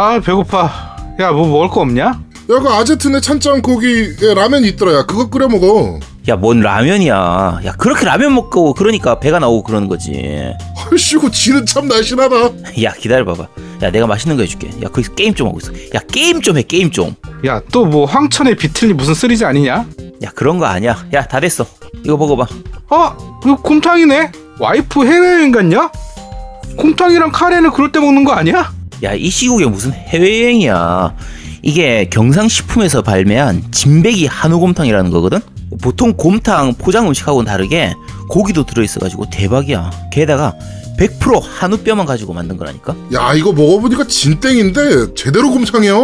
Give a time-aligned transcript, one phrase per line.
[0.00, 0.96] 아 배고파.
[1.18, 2.04] 야 뭐 먹을 거 없냐?
[2.04, 4.92] 야, 그 아제트네 찬장 고기 에, 라면 있더라.
[4.94, 5.98] 야, 그거 끓여 먹어.
[6.28, 7.60] 야, 뭔 라면이야.
[7.64, 10.52] 야, 그렇게 라면 먹고 그러니까 배가 나오고 그러는 거지.
[10.88, 12.36] 얼씨구 지는 참 날씬하다.
[12.84, 13.48] 야, 기다려봐봐.
[13.82, 14.68] 야, 내가 맛있는 거 해줄게.
[14.84, 15.72] 야, 거기서 게임 좀 하고 있어.
[15.96, 17.16] 야, 게임 좀 해, 게임 좀.
[17.44, 19.84] 야 또 뭐 황천의 비틀니 무슨 three지 아니냐?
[20.22, 21.04] 야, 그런 거 아니야.
[21.12, 21.66] 야, 다 됐어.
[22.04, 22.46] 이거 먹어봐.
[22.90, 23.40] 어?
[23.44, 24.30] 이거 곰탕이네?
[24.60, 25.90] 와이프 해외여행 갔냐?
[26.76, 28.72] 곰탕이랑 카레는 그럴 때 먹는 거 아니야?
[29.02, 31.14] 야, 이 시국에 무슨 해외여행이야.
[31.62, 35.40] 이게 경상식품에서 발매한 진백이 한우곰탕이라는 거거든?
[35.82, 37.92] 보통 곰탕 포장 음식하고는 다르게
[38.28, 39.90] 고기도 들어있어가지고 대박이야.
[40.12, 40.54] 게다가
[40.98, 42.96] 100% 한우뼈만 가지고 만든 거라니까?
[43.14, 45.94] 야, 이거 먹어보니까 진땡인데 제대로 곰탕이야.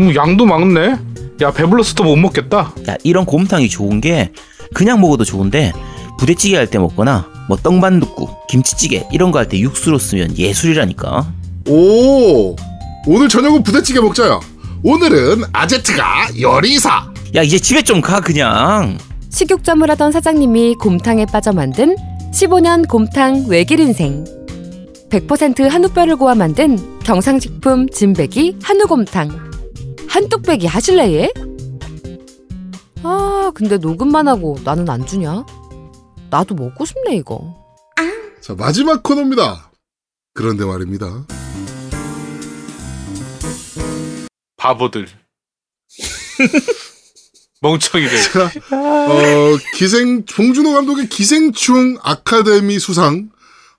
[0.00, 0.96] 음, 양도 많네.
[1.42, 2.72] 야 배불러서 더못 먹겠다.
[2.88, 4.30] 야, 이런 곰탕이 좋은 게
[4.74, 5.72] 그냥 먹어도 좋은데
[6.18, 11.26] 부대찌개 할 때 먹거나 뭐 떡반둣국, 김치찌개 이런 거 할 때 육수로 쓰면 예술이라니까.
[11.68, 12.54] 오,
[13.06, 14.38] 오늘 저녁은 부대찌개 먹자야.
[14.82, 17.10] 오늘은 아제트가 요리사.
[17.34, 18.98] 야, 이제 집에 좀 가 그냥.
[19.30, 21.96] 식육점을 하던 사장님이 곰탕에 빠져 만든
[22.32, 24.24] 15년 곰탕 외길 인생.
[25.10, 29.30] 100% 한우뼈를 고아 만든 경상식품 진백이 한우곰탕.
[30.08, 31.32] 한뚝배기 하실래예?
[33.02, 35.44] 아, 근데 녹음만 하고 나는 안 주냐?
[36.30, 37.54] 나도 먹고 싶네 이거.
[38.42, 39.70] 자, 마지막 코너입니다.
[40.34, 41.24] 그런데 말입니다.
[44.64, 45.06] 바보들.
[47.60, 48.18] 멍청이들.
[48.32, 53.28] 자, 어, 기생, 봉준호 감독의 기생충 아카데미 수상,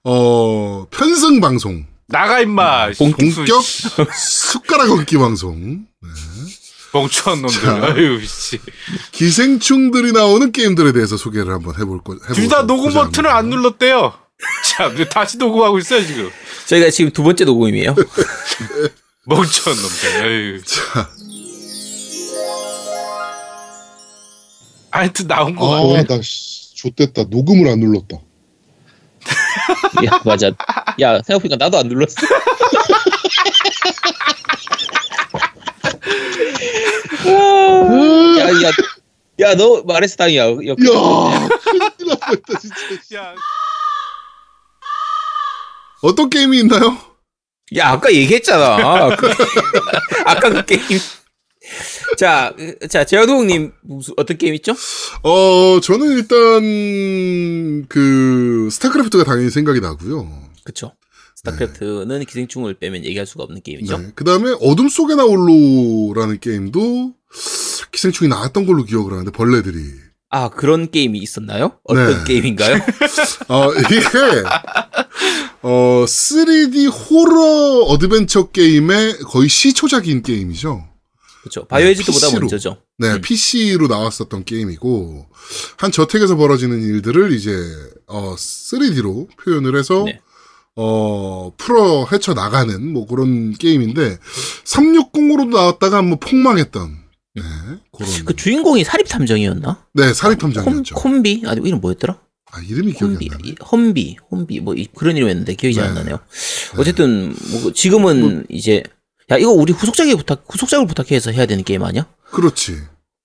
[0.03, 1.86] 어, 편승 방송.
[2.08, 2.92] 나가 임마.
[3.00, 3.61] 본격
[4.16, 5.86] 숟가락 얹기 방송.
[6.94, 7.61] 멍청한 놈들.
[7.61, 7.83] 자.
[7.83, 8.59] 아유 씨.
[9.11, 13.27] 기생충들이 나오는 게임들에 대해서 소개를 한번 해볼 거, 해볼 둘다 녹음 버튼을.
[13.30, 14.14] 안 눌렀대요.
[14.66, 16.30] 참, 왜 다시 녹음하고 있어요 지금.
[16.67, 17.95] 저희가 지금 두 번째 녹음이에요.
[19.27, 20.63] 멍청한 놈들.
[20.63, 21.09] 자,
[24.91, 26.15] 하여튼 나온 거 아, 같아.
[26.15, 27.23] 나, 씨, 좆됐다.
[27.30, 28.17] 녹음을 안 눌렀다.
[30.05, 30.47] 야, 맞아.
[31.02, 32.15] 야, 생각해보니까 나도 안 눌렀어.
[38.39, 38.71] 야, 야,
[39.39, 40.43] 야, 너 말했어, 땅이야.
[40.45, 43.17] 역- 야, 큰일 날 뻔했다, 진짜.
[43.17, 43.35] 야,
[46.02, 47.14] 어떤 게임이 있나요?
[47.77, 49.15] 야, 아까 얘기했잖아.
[49.15, 49.30] 그-
[50.26, 50.99] 아까 그 게임.
[52.17, 54.73] 자, 그- 자, 재현동님 무슨 어떤 게임 있죠?
[55.23, 60.30] 어, 저는 일단, 그, 스타크래프트가 당연히 생각이 나고요
[60.64, 60.93] 그쵸.
[61.37, 63.97] 스타크래프트는 기생충을 빼면 얘기할 수가 없는 게임이죠.
[63.97, 64.11] 네.
[64.15, 67.14] 그 다음에 어둠 속에 나홀로라는 게임도
[67.92, 69.80] 기생충이 나왔던 걸로 기억을 하는데, 벌레들이.
[70.30, 71.80] 아, 그런 게임이 있었나요?
[71.83, 72.23] 어떤 네.
[72.26, 72.76] 게임인가요?
[73.49, 73.99] 어, 이게,
[75.67, 80.87] 어, 3D 호러 어드벤처 게임의 거의 시초작인 게임이죠.
[81.42, 81.65] 그쵸.
[81.65, 82.39] 바이오하자드보다 PC로.
[82.42, 82.77] 먼저죠.
[82.99, 83.21] 네, 음.
[83.21, 85.26] PC로 나왔었던 게임이고,
[85.77, 87.52] 한 저택에서 벌어지는 일들을 이제,
[88.05, 90.21] 어, 3D로 표현을 해서, 네.
[90.76, 94.20] 어, 풀어 헤쳐 나가는 뭐 그런 게임인데,
[94.65, 96.95] 360으로도 나왔다가 한번 폭망했던,
[97.36, 97.42] 네,
[97.92, 98.26] 그런.
[98.26, 99.83] 그 주인공이 사립 탐정이었나?
[99.93, 100.93] 네, 콤, 사립 탐정이었죠.
[100.93, 101.42] 콤 비?
[101.47, 102.20] 아니, 이름 뭐였더라?
[102.55, 103.49] 아, 이름이 기억이 홈비, 안 나네.
[103.49, 105.99] 이- 험비, 험비, 뭐, 이- 그런 이름이었는데 기억이 잘안 네.
[106.02, 106.20] 나네요.
[106.77, 108.82] 어쨌든, 뭐, 지금은 이제,
[109.32, 112.08] 야, 이거 우리 후속작에 부탁, 후속작을 부탁해서 해야 되는 게임 아니야?
[112.32, 112.73] 그렇지.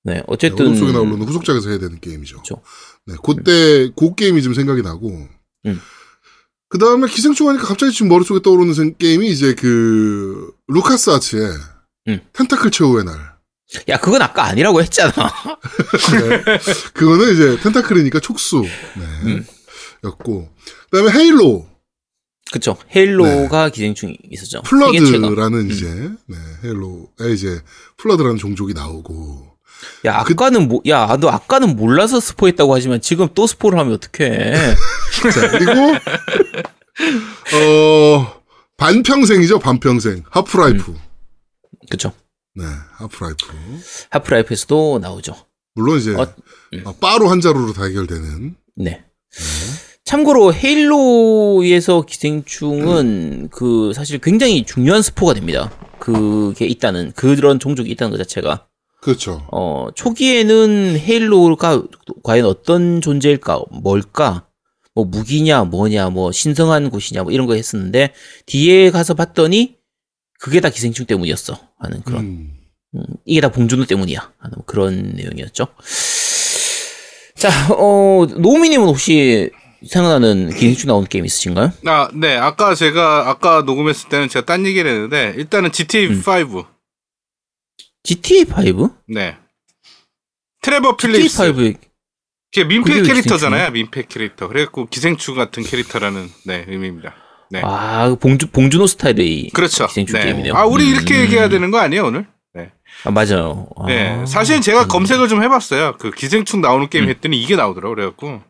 [0.02, 0.66] 네, 네, 어쨌든.
[0.66, 2.36] 어둠 속에 나오는 후속작에서 해야 되는 게임이죠.
[2.42, 2.62] 그렇죠.
[3.06, 5.28] 네, 그때 그 게임이 좀 생각이 나고.
[5.66, 5.80] 음.
[6.68, 11.50] 그 다음에 기생충 하니까 갑자기 지금 머릿속에 떠오르는 생- 게임이 이제 그, 루카스 아츠의
[12.08, 12.20] 음.
[12.32, 13.29] tentacle 최후의 날.
[13.88, 15.12] 야, 그건 아까 아니라고 했잖아.
[15.12, 16.58] 네.
[16.92, 18.62] 그거는 이제 tentacle이니까 촉수.
[18.62, 19.04] 네.
[19.24, 19.46] 음.
[20.04, 20.48] 였고.
[20.90, 21.66] 그 다음에 Halo.
[22.52, 22.76] 그쵸.
[22.94, 24.62] Halo가 기생충이 있었죠.
[24.62, 24.68] 네.
[24.68, 25.70] Flood라는 음.
[25.70, 25.86] 이제,
[26.26, 27.60] 네, Halo에 이제
[27.96, 29.50] Flood라는 종족이 나오고.
[30.04, 34.54] 야, 그 아까는 뭐, 야, 너 아까는 몰라서 스포했다고 하지만 지금 또 스포를 하면 어떡해.
[35.32, 35.72] 자, 그리고,
[37.54, 38.42] 어,
[38.76, 40.24] 반평생이죠, 반평생.
[40.28, 40.94] 하프라이프.
[41.88, 42.12] 그쵸.
[42.54, 43.46] 네, 하프라이프.
[44.10, 45.36] 하프라이프에서도 나오죠.
[45.74, 46.22] 물론 이제, 어,
[46.84, 48.56] 어, 바로 한 자루로 다 해결되는.
[48.76, 49.04] 네.
[50.04, 55.70] 참고로 헤일로에서 기생충은 그 사실 굉장히 중요한 스포가 됩니다.
[56.00, 58.66] 그게 있다는 그런 종족이 있다는 것 자체가
[59.02, 59.46] 그렇죠.
[59.52, 61.84] 어 초기에는 헤일로가
[62.24, 64.48] 과연 어떤 존재일까 뭘까
[64.94, 68.12] 뭐 무기냐 뭐냐 뭐 신성한 곳이냐 뭐 이런 거 했었는데
[68.46, 69.76] 뒤에 가서 봤더니
[70.40, 72.56] 그게 다 기생충 때문이었어 하는 그런 음.
[72.94, 75.68] 음, 이게 다 봉준호 때문이야 하는 그런 내용이었죠.
[77.36, 79.50] 자, 어 노미님은 혹시
[79.86, 81.72] 생각나는 기생충 나온 게임 있으신가요?
[81.86, 82.36] 아, 네.
[82.36, 86.22] 아까 제가 아까 녹음했을 때는 제가 딴 얘기를 했는데 일단은 GTA 음.
[86.26, 86.64] 5.
[88.02, 88.90] GTA 5?
[89.08, 89.36] 네.
[90.62, 91.42] 트레버 GTA 필립스.
[91.42, 91.76] 5에
[92.52, 93.70] 그게 민폐 그게 왜 캐릭터잖아요.
[93.70, 94.48] 민폐 캐릭터.
[94.48, 97.14] 그래갖고 기생충 같은 캐릭터라는 네 의미입니다.
[97.50, 97.60] 네.
[97.64, 99.86] 아 봉주 봉준호 스타일의 그렇죠.
[99.88, 100.26] 기생충 네.
[100.26, 100.54] 게임이네요.
[100.54, 100.94] 아 우리 음.
[100.94, 102.26] 이렇게 얘기해야 되는 거 아니에요 오늘?
[103.04, 103.66] 아 맞아요.
[103.76, 103.86] 아.
[103.86, 104.24] 네.
[104.26, 105.94] 사실 제가 검색을 좀 해봤어요.
[105.98, 107.08] 그 기생충 나오는 게임 음.
[107.10, 108.42] 했더니 이게 나오더라고 그래갖고.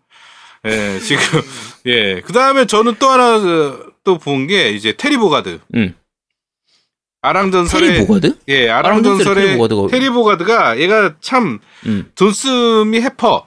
[0.67, 1.23] 예 지금
[1.87, 2.20] 예.
[2.20, 3.38] 그 다음에 저는 또 하나
[4.05, 5.61] 또 본 게 이제 테리보가드.
[5.76, 5.94] 음.
[7.23, 8.34] 아랑전설의 테리 보가드?
[8.49, 12.11] 예 아랑전설의 테리보가드가- 테리보가드가 얘가 참 음.
[12.14, 13.46] 돈 씀이 헤퍼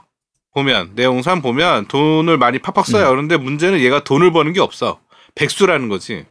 [0.53, 3.05] 보면 내용상 보면 돈을 많이 팍팍 써요.
[3.07, 3.09] 음.
[3.09, 4.99] 그런데 문제는 얘가 돈을 버는 게 없어.
[5.35, 6.25] 백수라는 거지.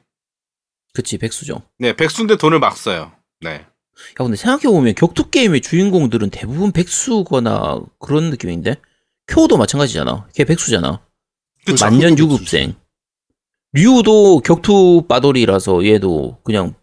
[0.95, 1.63] 그치 백수죠.
[1.79, 3.13] 네, 백수인데 돈을 막 써요.
[3.41, 3.51] 네.
[3.55, 3.67] 야
[4.17, 8.77] 근데 생각해 보면 격투 게임의 주인공들은 대부분 백수거나 그런 느낌인데
[9.27, 10.29] 쿄도 마찬가지잖아.
[10.35, 11.05] 걔 백수잖아.
[11.65, 12.75] 그쵸, 만년 유급생.
[13.73, 16.75] 류도 격투 빠돌이라서 얘도 그냥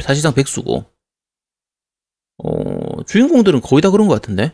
[0.00, 0.84] 사실상 백수고.
[2.38, 4.52] 어 주인공들은 거의 다 그런 것 같은데.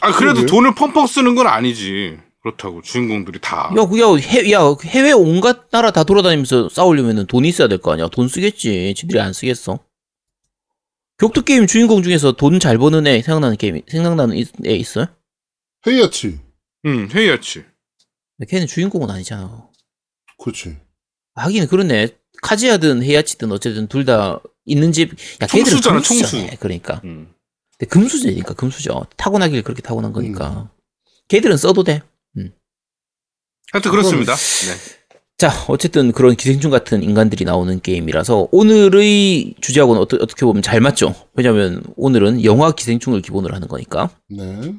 [0.00, 0.46] 아, 그래도 그러게.
[0.46, 2.18] 돈을 펑펑 쓰는 건 아니지.
[2.42, 3.70] 그렇다고 주인공들이 다.
[3.76, 7.92] 야, 그, 야, 해, 야, 해외 온갖 나라 다 돌아다니면서 싸우려면 돈이 있어야 될 거
[7.92, 8.08] 아니야.
[8.08, 8.94] 돈 쓰겠지.
[8.96, 9.78] 지들이 안 쓰겠어.
[11.18, 15.06] 격투 게임 주인공 중에서 돈 잘 버는 애 생각나는 게임, 생각나는 이- 애 있어요?
[15.86, 16.40] 헤이아치.
[16.86, 17.64] 응, 헤이아치지.
[18.48, 19.68] 걔는 주인공은 아니잖아.
[20.38, 20.78] 그렇지.
[21.34, 22.08] 하긴 그렇네.
[22.42, 25.10] 카즈야든 헤이아치든 어쨌든 둘 다 있는 집.
[25.42, 26.00] 야, 걔들은 총수잖아.
[26.00, 26.56] 총수.
[26.58, 27.02] 그러니까.
[27.04, 27.34] 음.
[27.76, 29.06] 근데 금수저니까 금수저.
[29.18, 30.70] 타고나길 그렇게 타고난 거니까.
[31.28, 32.02] 걔들은 써도 돼.
[33.72, 34.34] 하여튼 그렇습니다.
[34.34, 35.00] 네.
[35.38, 41.14] 자, 어쨌든 그런 기생충 같은 인간들이 나오는 게임이라서 오늘의 주제하고는 어떠, 어떻게 보면 잘 맞죠.
[41.34, 44.10] 왜냐면 오늘은 영화 기생충을 기본으로 하는 거니까.
[44.28, 44.74] 네.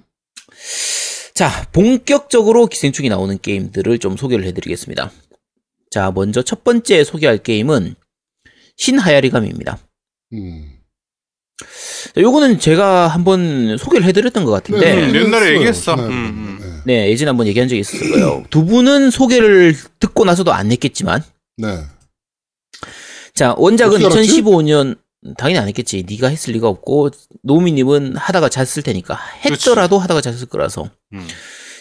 [1.34, 5.12] 자, 본격적으로 기생충이 나오는 게임들을 좀 소개를 해드리겠습니다.
[5.90, 7.96] 자, 먼저 첫 번째 소개할 게임은
[8.78, 9.80] 신하야리감입니다.
[10.34, 10.80] 음.
[12.14, 15.20] 자, 요거는 제가 한번 소개를 해드렸던 것 같은데, 네, 네.
[15.22, 15.56] 옛날에 했어요.
[15.56, 15.96] 얘기했어.
[15.96, 16.61] 네, 음, 음.
[16.86, 17.04] 네.
[17.06, 18.44] 네, 예전에 한번 얘기한 적이 있었을 거예요.
[18.50, 21.24] 두 분은 소개를 듣고 나서도 안 했겠지만,
[21.58, 21.84] 네.
[23.34, 24.42] 자, 원작은 어떻게 알았지?
[24.42, 24.98] 2015년
[25.38, 26.04] 당연히 안 했겠지.
[26.10, 27.12] 네가 했을 리가 없고
[27.44, 30.90] 노미 님은 하다가 잤을 테니까 했더라도 하다가 잤을 거라서.
[31.14, 31.28] 음.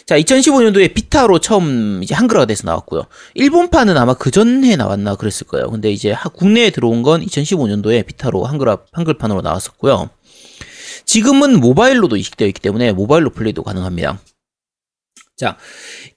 [0.05, 3.03] 자, 2015년도에 Vita로 처음 이제 한글화가 돼서 나왔고요.
[3.35, 5.69] 일본판은 아마 그 전에 나왔나 그랬을 거예요.
[5.69, 10.09] 근데 이제 하- 국내에 들어온 건 2015년도에 Vita로 한글화 한글판으로 나왔었고요.
[11.05, 14.19] 지금은 모바일로도 이식되어 있기 때문에 모바일로 플레이도 가능합니다.
[15.41, 15.57] 자,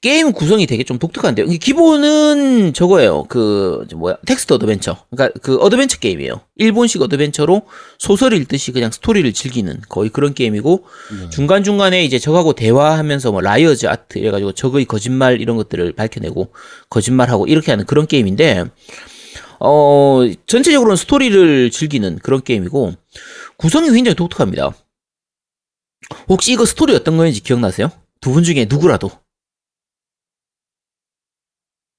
[0.03, 1.47] 게임 구성이 되게 좀 독특한데요.
[1.47, 3.25] 기본은 저거예요.
[3.31, 4.99] 그, 저 뭐야, 텍스트 어드벤처.
[5.09, 6.43] 그러니까 그 어드벤처 게임이에요.
[6.56, 7.62] 일본식 어드벤처로
[7.99, 10.85] 소설 읽듯이 그냥 스토리를 즐기는 거의 그런 게임이고,
[11.23, 11.31] 네.
[11.31, 16.53] 중간중간에 이제 적하고 대화하면서 뭐 Liar's Art 이래가지고 적의 거짓말 이런 것들을 밝혀내고
[16.91, 18.67] 거짓말하고 이렇게 하는 그런 게임인데
[19.59, 22.93] 어 전체적으로는 스토리를 즐기는 그런 게임이고
[23.56, 24.75] 구성이 굉장히 독특합니다.
[26.29, 27.91] 혹시 이거 스토리 어떤 거인지 기억나세요?
[28.25, 29.11] 두 분 중에 누구라도.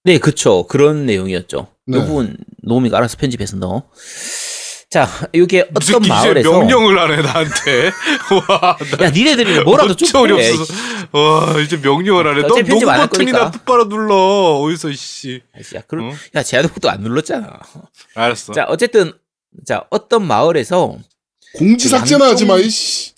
[0.04, 0.66] 네, 그쵸.
[0.68, 1.68] 그런 내용이었죠.
[1.86, 1.98] 네.
[1.98, 3.84] 이 부분 노미가 알아서 편집해서 넣어.
[4.90, 7.92] 자, 이게 어떤 마을에서 명령을 하네 나한테.
[8.50, 10.32] 와, 나 야, 니네들이 뭐라도 좀.
[10.32, 10.74] 없어서.
[11.12, 12.42] 와, 이제 명령을 하네.
[12.48, 13.52] 너 녹음 버튼이나.
[13.52, 14.16] 똑바로 눌러.
[14.64, 15.42] 어디서 씨.
[15.76, 16.14] 야, 그럼, 어?
[16.36, 17.60] 야, 제아도도 안 눌렀잖아.
[18.16, 18.54] 알았어.
[18.54, 19.14] 자, 어쨌든,
[19.66, 20.98] 자, 어떤 마을에서,
[21.56, 23.14] 공지 삭제나 양쪽- 하지 마, 이씨.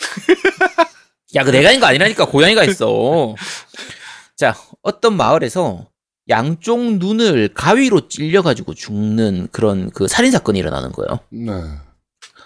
[1.36, 3.36] 야, 그 내가 있는 거 아니라니까, 고양이가 있어.
[4.38, 5.88] 자, 어떤 마을에서
[6.30, 11.20] 양쪽 눈을 가위로 찔려가지고 죽는 그런 그 살인 사건이 일어나는 거예요.
[11.30, 11.52] 네.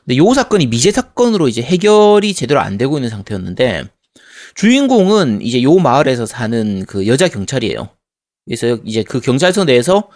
[0.06, 3.86] 근데 요 사건이 미제 사건으로 이제 해결이 제대로 안 되고 있는 상태였는데,
[4.56, 7.90] 주인공은 이제 요 마을에서 사는 그 여자 경찰이에요.
[8.46, 10.10] 그래서 이제 그 경찰서 내에서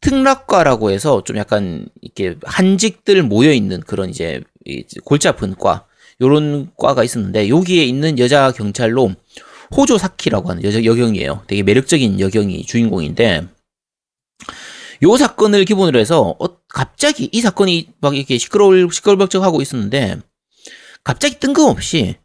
[0.00, 5.86] 특락과라고 해서 좀 약간 이렇게 한직들 모여 있는 그런 이제 이 골치 아픈 과
[6.22, 9.14] 요런 과가 있었는데 여기에 있는 여자 경찰로
[9.76, 11.44] 호조 사키라고 하는 여자 여경이에요.
[11.46, 13.46] 되게 매력적인 여경이 주인공인데
[15.02, 20.20] 요 사건을 기본으로 해서 어, 갑자기 이 사건이 막 이렇게 시끄러울 시끌벅적하고 있었는데
[21.04, 22.16] 갑자기 뜬금없이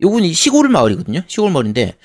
[0.00, 1.22] 요분이 시골 마을이거든요.
[1.26, 1.96] 시골 마을인데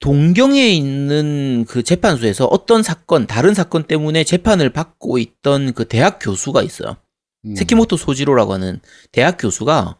[0.00, 6.62] 동경에 있는 그 재판소에서 어떤 사건, 다른 사건 때문에 재판을 받고 있던 그 대학 교수가
[6.62, 6.96] 있어요.
[7.44, 7.54] 음.
[7.54, 8.80] 세키모토 소지로라고 하는
[9.12, 9.96] 대학 교수가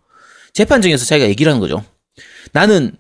[0.55, 1.85] 재판정에서 자기가 얘기를 하는 거죠.
[2.53, 2.97] 나는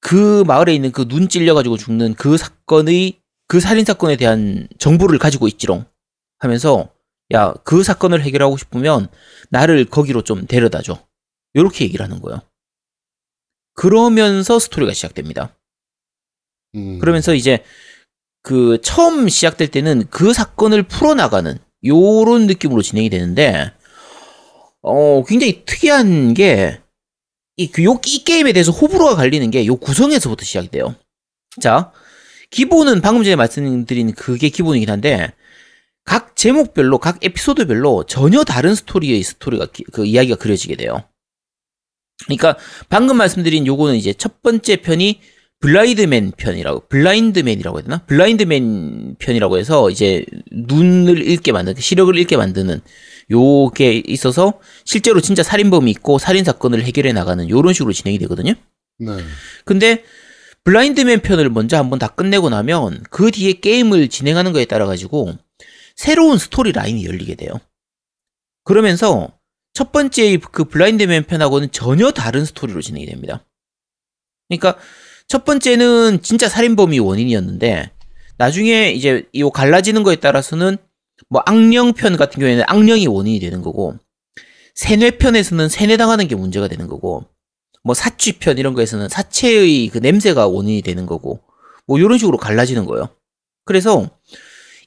[0.00, 5.48] 그 마을에 있는 그 눈 찔려가지고 죽는 그 사건의 그 살인 사건에 대한 정보를 가지고
[5.48, 5.84] 있지롱
[6.38, 6.90] 하면서
[7.32, 9.08] 야 그 사건을 해결하고 싶으면
[9.50, 11.06] 나를 거기로 좀 데려다 줘.
[11.56, 12.40] 요렇게 얘기를 하는 거예요.
[13.74, 15.56] 그러면서 스토리가 시작됩니다.
[16.74, 16.98] 음.
[16.98, 17.64] 그러면서 이제
[18.42, 23.72] 그 처음 시작될 때는 그 사건을 풀어나가는 요런 느낌으로 진행이 되는데
[24.82, 26.81] 어 굉장히 특이한 게
[27.56, 30.94] 이, 그 요, 이 게임에 대해서 호불호가 갈리는 게 요 구성에서부터 시작이 돼요.
[31.60, 31.92] 자,
[32.50, 35.32] 기본은 방금 전에 말씀드린 그게 기본이긴 한데,
[36.04, 41.04] 각 제목별로, 각 에피소드별로 전혀 다른 스토리의 스토리가, 기- 그 이야기가 그려지게 돼요.
[42.26, 42.56] 그러니까
[42.88, 45.20] 방금 말씀드린 요거는 이제 첫 번째 편이
[45.62, 48.04] Blindman 편이라고, Blindman이라고 해야 되나?
[48.06, 52.80] Blindman 편이라고 해서 이제 눈을 잃게 만드는, 시력을 잃게 만드는
[53.30, 58.54] 요게 있어서 실제로 진짜 살인범이 있고 살인 사건을 해결해 나가는 요런 식으로 진행이 되거든요.
[58.98, 59.12] 네.
[59.64, 60.04] 근데
[60.64, 65.32] Blindman 편을 먼저 한번 다 끝내고 나면 그 뒤에 게임을 진행하는 거에 따라 가지고
[65.94, 67.52] 새로운 스토리 라인이 열리게 돼요.
[68.64, 69.28] 그러면서
[69.74, 73.44] 첫 번째 그 Blindman 편하고는 전혀 다른 스토리로 진행이 됩니다.
[74.48, 74.78] 그러니까
[75.32, 77.90] 첫 번째는 진짜 살인범이 원인이었는데
[78.36, 80.76] 나중에 이제 이 갈라지는 거에 따라서는
[81.30, 83.96] 뭐 악령 편 같은 경우에는 악령이 원인이 되는 거고
[84.74, 87.24] 세뇌 편에서는 세뇌당하는 게 문제가 되는 거고
[87.82, 91.40] 뭐 사취편 이런 거에서는 사체의 그 냄새가 원인이 되는 거고
[91.86, 93.08] 뭐 이런 식으로 갈라지는 거예요.
[93.64, 94.10] 그래서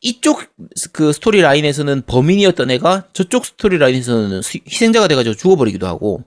[0.02, 0.44] 이쪽
[0.92, 6.24] 그 스토리 라인에서는 범인이었던 애가 저쪽 스토리 라인에서는 수- 희생자가 돼가지고 죽어버리기도 하고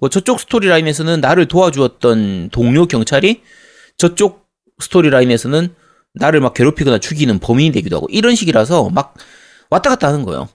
[0.00, 3.42] 뭐 저쪽 스토리 라인에서는 나를 도와주었던 동료 경찰이
[3.96, 4.48] 저쪽
[4.80, 5.74] 스토리 라인에서는
[6.14, 9.14] 나를 막 괴롭히거나 죽이는 범인이 되기도 하고 이런 식이라서 막
[9.70, 10.48] 왔다 갔다 하는 거예요.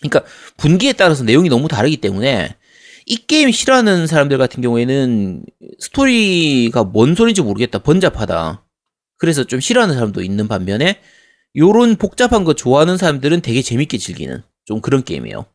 [0.00, 0.24] 그러니까
[0.56, 2.56] 분기에 따라서 내용이 너무 다르기 때문에
[3.06, 5.44] 이 게임 싫어하는 사람들 같은 경우에는
[5.78, 7.78] 스토리가 뭔 소리인지 모르겠다.
[7.78, 8.64] 번잡하다.
[9.18, 11.00] 그래서 좀 싫어하는 사람도 있는 반면에
[11.56, 15.46] 요런 복잡한 거 좋아하는 사람들은 되게 재밌게 즐기는 좀 그런 게임이에요.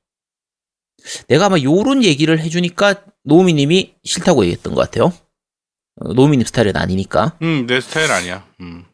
[1.27, 5.13] 내가 아마 요런 얘기를 해주니까 노우미님이 싫다고 얘기했던 것 같아요.
[5.95, 7.37] 어, 노우미님 스타일은 아니니까.
[7.41, 8.47] 음, 내 스타일 아니야.
[8.61, 8.85] 음.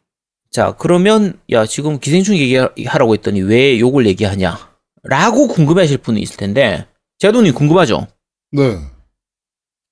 [0.50, 4.76] 자, 그러면, 야, 지금 기생충 얘기하라고 했더니 왜 욕을 얘기하냐?
[5.02, 6.86] 라고 궁금해 하실 분이 있을 텐데,
[7.18, 8.06] 제아도님 궁금하죠?
[8.52, 8.78] 네.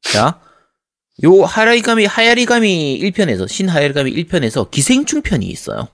[0.01, 0.41] 자,
[1.25, 5.89] 요 하라이가미, 하야리가미 1편에서, 신하야리가미 1편에서 기생충 편이 있어요.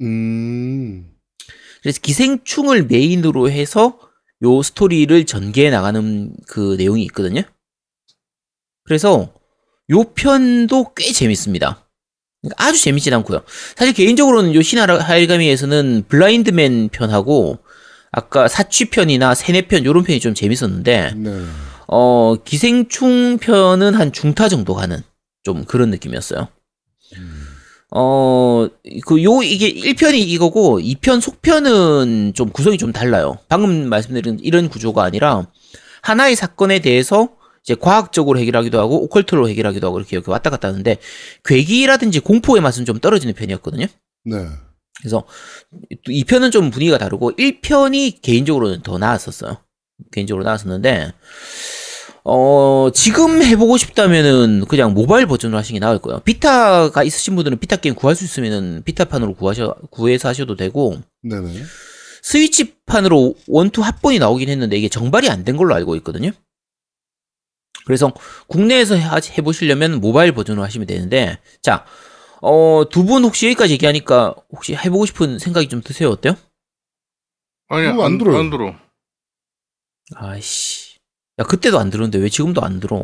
[0.00, 1.14] 음.
[1.82, 3.98] 그래서 기생충을 메인으로 해서
[4.42, 7.42] 요 스토리를 전개해 나가는 그 내용이 있거든요.
[8.84, 9.32] 그래서
[9.90, 11.86] 요 편도 꽤 재밌습니다.
[12.42, 13.42] 그러니까 아주 재밌진 않고요.
[13.76, 17.58] 사실 개인적으로는 요 신하일가미에서는 블라인드맨 편하고
[18.12, 21.44] 아까 사취 편이나 세뇌 편 요런 편이 좀 재밌었는데 네.
[21.88, 25.02] 어 기생충 편은 한 중타 정도 가는
[25.42, 26.48] 좀 그런 느낌이었어요.
[27.94, 28.66] 어,
[29.06, 33.38] 그, 요, 이게 1편이 이거고, 2편 속편은 좀 구성이 좀 달라요.
[33.48, 35.46] 방금 말씀드린 이런 구조가 아니라,
[36.02, 37.28] 하나의 사건에 대해서
[37.62, 40.96] 이제 과학적으로 해결하기도 하고, 오컬트로 해결하기도 하고, 이렇게, 이렇게 왔다 갔다 하는데,
[41.44, 43.86] 괴기라든지 공포의 맛은 좀 떨어지는 편이었거든요.
[44.24, 44.36] 네.
[45.00, 45.24] 그래서,
[46.08, 49.58] 2편은 좀 분위기가 다르고, 1편이 개인적으로는 더 나았었어요.
[50.10, 51.12] 개인적으로 나았었는데,
[52.28, 56.18] 어, 지금 해보고 싶다면은 그냥 모바일 버전으로 하시는 게 나을 거예요.
[56.20, 61.62] 비타가 있으신 분들은 비타 게임 구할 수 있으면은 비타판으로 구하셔, 구해서 하셔도 되고, 네네.
[62.22, 66.32] 스위치판으로 원투 합본이 나오긴 했는데 이게 정발이 안 된 걸로 알고 있거든요.
[67.84, 68.12] 그래서
[68.48, 69.06] 국내에서 해-
[69.38, 71.84] 해보시려면 모바일 버전으로 하시면 되는데, 자,
[72.42, 76.10] 어, 두 분 혹시 여기까지 얘기하니까 혹시 해보고 싶은 생각이 좀 드세요?
[76.10, 76.34] 어때요?
[77.68, 78.36] 아니, 안 안, 들어요.
[78.38, 78.74] 안 들어.
[80.16, 80.85] 아이씨.
[81.38, 82.96] 야, 그때도 안 들었는데 왜 지금도 안 들어?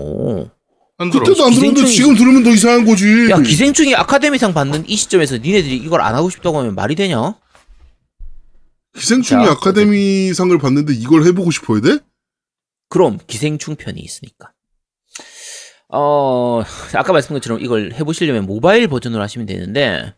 [0.99, 1.25] 안 들어.
[1.25, 3.31] 그때도 안 들었는데 기생충이- 지금 들으면 더 이상한 거지.
[3.31, 7.35] 야, 기생충이 아카데미상 받는 이 시점에서 니네들이 이걸 안 하고 싶다고 하면 말이 되냐?
[8.95, 11.99] 기생충이 자, 아카데미상을 받는데 이걸 해보고 싶어야 돼?
[12.89, 14.53] 그럼 기생충 편이 있으니까.
[15.89, 16.63] 어,
[16.95, 20.15] 아까 말씀드린 것처럼 이걸 해보시려면 모바일 버전으로 하시면 되는데,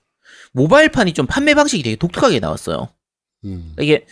[0.53, 2.89] 모바일판이 좀 판매 방식이 되게 독특하게 나왔어요.
[3.45, 3.75] 음.
[3.81, 4.07] 이게,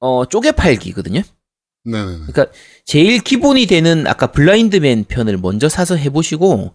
[0.00, 1.22] 어, 쪼개 팔기거든요?
[1.84, 2.26] 네네네.
[2.28, 2.46] 그러니까
[2.84, 6.74] 제일 기본이 되는 아까 블라인드맨 편을 먼저 사서 해보시고,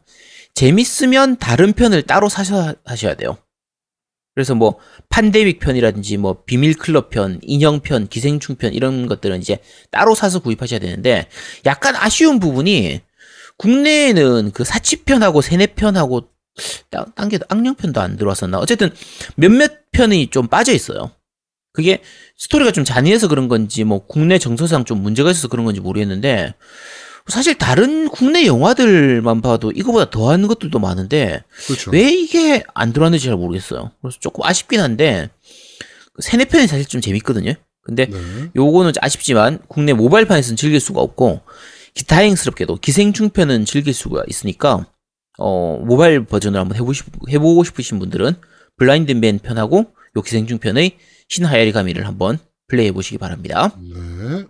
[0.54, 3.38] 재밌으면 다른 편을 따로 사셔 하셔야 돼요.
[4.34, 4.78] 그래서 뭐
[5.10, 9.58] 판데믹 편이라든지 뭐 비밀 클럽 편, 인형 편, 기생충 편 이런 것들은 이제
[9.90, 11.28] 따로 사서 구입하셔야 되는데
[11.66, 13.02] 약간 아쉬운 부분이
[13.58, 16.30] 국내에는 그 사치 편하고 세뇌 편하고
[16.92, 18.92] 딴- 딴게 악령 편도 안 들어왔었나 어쨌든
[19.36, 21.12] 몇몇 편이 좀 빠져 있어요.
[21.78, 22.02] 그게
[22.38, 26.56] 스토리가 좀 잔인해서 그런 건지 뭐 국내 정서상 좀 문제가 있어서 그런 건지 모르겠는데
[27.28, 31.92] 사실 다른 국내 영화들만 봐도 이거보다 더한 것들도 많은데 그렇죠.
[31.92, 33.92] 왜 이게 안 들어왔는지 잘 모르겠어요.
[34.02, 35.30] 그래서 조금 아쉽긴 한데
[36.14, 37.54] 그 세네 편이 사실 좀 재밌거든요.
[37.84, 38.18] 근데 네.
[38.56, 41.42] 요거는 좀 아쉽지만 국내 모바일판에서는 즐길 수가 없고
[41.94, 44.88] 기- 다행스럽게도 기생충 편은 즐길 수가 있으니까
[45.38, 48.34] 어 모바일 버전을 한번 해보시, 해보고 싶으신 분들은
[48.78, 50.98] 블라인드맨 편하고 요 기생충 편의
[51.30, 53.76] 신하야리 가미를 한번 플레이해 보시기 바랍니다.
[53.80, 54.46] 네.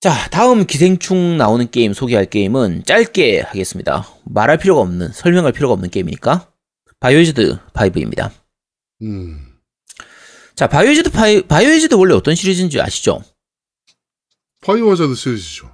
[0.00, 4.06] 자, 다음 기생충 나오는 게임 소개할 게임은 짧게 하겠습니다.
[4.24, 6.52] 말할 필요가 없는, 설명할 필요가 없는 게임이니까.
[7.00, 8.30] 바이오하자드 5입니다.
[9.02, 9.46] 음.
[10.54, 13.22] 자, 바이오하자드 5, 바이오하자드 원래 어떤 시리즈인지 아시죠?
[14.60, 15.70] 바이오하자드 시리즈죠.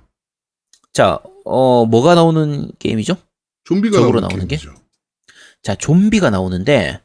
[0.93, 3.17] 자, 어, 뭐가 나오는 게임이죠?
[3.65, 4.59] 좀비가 적으로 나오는, 나오는 게?
[5.63, 7.01] 자, 좀비가 나오는데,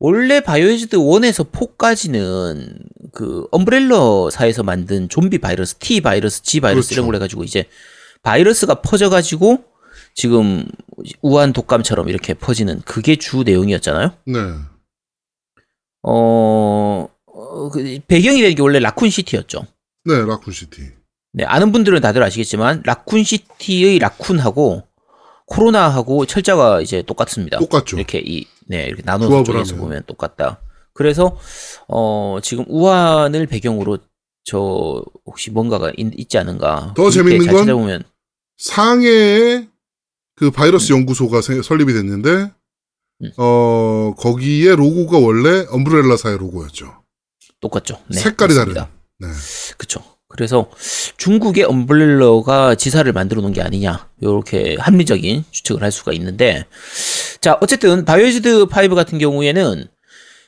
[0.00, 2.78] 원래 바이오하자드 1에서 4까지는
[3.12, 7.00] 그 엄브렐러사에서 만든 좀비 바이러스, T 바이러스, G 바이러스 그렇죠.
[7.00, 7.68] 이런 걸 해가지고 이제
[8.22, 9.64] 바이러스가 퍼져가지고
[10.14, 10.66] 지금
[11.20, 14.12] 우한 독감처럼 이렇게 퍼지는 그게 주 내용이었잖아요.
[14.26, 14.38] 네.
[16.02, 19.66] 어, 어, 그 배경이 되는 게 원래 라쿤 시티였죠.
[20.04, 20.90] 네, 라쿤 시티.
[21.32, 24.87] 네, 아는 분들은 다들 아시겠지만 라쿤 시티의 라쿤하고
[25.48, 27.58] 코로나하고 철자가 이제 똑같습니다.
[27.58, 27.96] 똑같죠.
[27.96, 29.64] 이렇게 이 네, 이렇게 나눠서 하면.
[29.78, 30.60] 보면 똑같다.
[30.92, 31.38] 그래서
[31.88, 33.98] 어 지금 우한을 배경으로
[34.44, 36.94] 저 혹시 뭔가가 있, 지 않은가?
[36.96, 38.02] 더 재밌는 잘건 찾아보면
[38.58, 39.68] 상해에
[40.36, 40.52] 그 음.
[40.52, 42.50] 바이러스 연구소가 세- 설립이 됐는데,
[43.22, 43.30] 음.
[43.36, 47.02] 어, 거기에 로고가 원래 엄브렐라사의 로고였죠.
[47.60, 48.00] 똑같죠.
[48.08, 48.88] 네, 색깔이 맞습니다.
[49.20, 49.32] 다른.
[49.32, 49.38] 네.
[49.76, 50.02] 그쵸.
[50.28, 50.70] 그래서
[51.16, 54.08] 중국의 엄블렐러가 지사를 만들어 놓은 게 아니냐.
[54.22, 56.64] 요렇게 합리적인 추측을 할 수가 있는데.
[57.40, 59.84] 자, 어쨌든 바이오즈드 5 같은 경우에는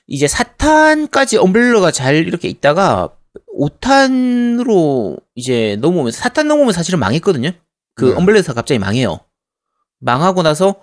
[0.07, 3.11] 이제 4탄까지 엄블렐러가 잘 이렇게 있다가
[3.59, 7.53] 5탄으로 이제 넘어오면서 4탄 넘어오면 사실은 망했거든요.
[7.95, 8.15] 그 네.
[8.15, 9.21] 엄블렐러가 갑자기 망해요.
[10.01, 10.77] 망하고 나서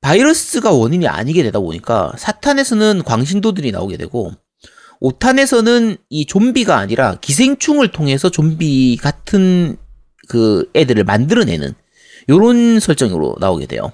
[0.00, 4.32] 바이러스가 원인이 아니게 되다 보니까 4탄에서는 광신도들이 나오게 되고
[5.00, 9.76] 5탄에서는 이 좀비가 아니라 기생충을 통해서 좀비 같은
[10.28, 11.74] 그 애들을 만들어내는
[12.28, 13.92] 요런 설정으로 나오게 돼요.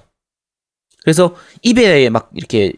[1.03, 2.73] 그래서 입에 막 이렇게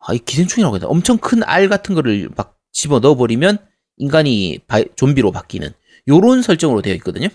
[0.00, 0.90] 아, 이 기생충이라고 해야 되나?
[0.90, 3.58] 엄청 큰 알 같은 거를 막 집어 넣어버리면
[3.96, 5.72] 인간이 바- 좀비로 바뀌는
[6.06, 7.28] 요런 설정으로 되어 있거든요.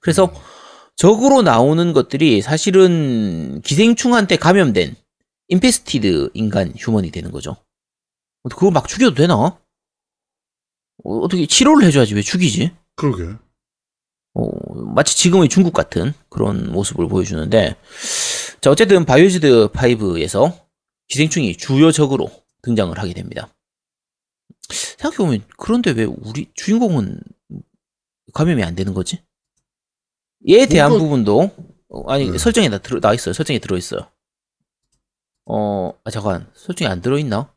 [0.00, 0.32] 그래서
[0.96, 4.96] 적으로 나오는 것들이 사실은 기생충한테 감염된
[5.48, 7.56] infested 인간 human이 되는 거죠.
[8.50, 9.34] 그거 막 죽여도 되나?
[9.36, 9.58] 어,
[11.04, 12.72] 어떻게 치료를 해줘야지 왜 죽이지?
[12.94, 13.36] 그러게.
[14.34, 17.76] 어, 마치 지금의 중국 같은 그런 모습을 보여주는데
[18.60, 20.66] 자 어쨌든 바이오즈드 5에서
[21.08, 22.30] 기생충이 주요 적으로
[22.62, 23.48] 등장을 하게 됩니다.
[24.68, 27.20] 생각해보면 그런데 왜 우리 주인공은
[28.34, 29.22] 감염이 안 되는 거지?
[30.48, 31.50] 얘에 대한 뭔가- 부분도
[31.88, 32.36] 어, 아니 네.
[32.38, 33.32] 설정에 다 들어, 나와 있어요.
[33.32, 34.00] 설정에 들어 있어요.
[35.46, 37.54] 어, 아, 잠깐 설정에 안 들어 있나?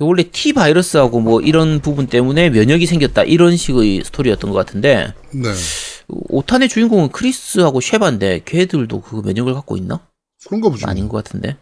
[0.00, 5.52] 원래 T 바이러스하고 뭐 이런 부분 때문에 면역이 생겼다 이런 식의 스토리였던 것 같은데 네.
[6.08, 10.06] 5탄의 주인공은 크리스하고 쉐바인데 걔들도 그 면역을 갖고 있나?
[10.46, 10.86] 그런가 보죠.
[10.86, 11.56] 아닌 것 같은데.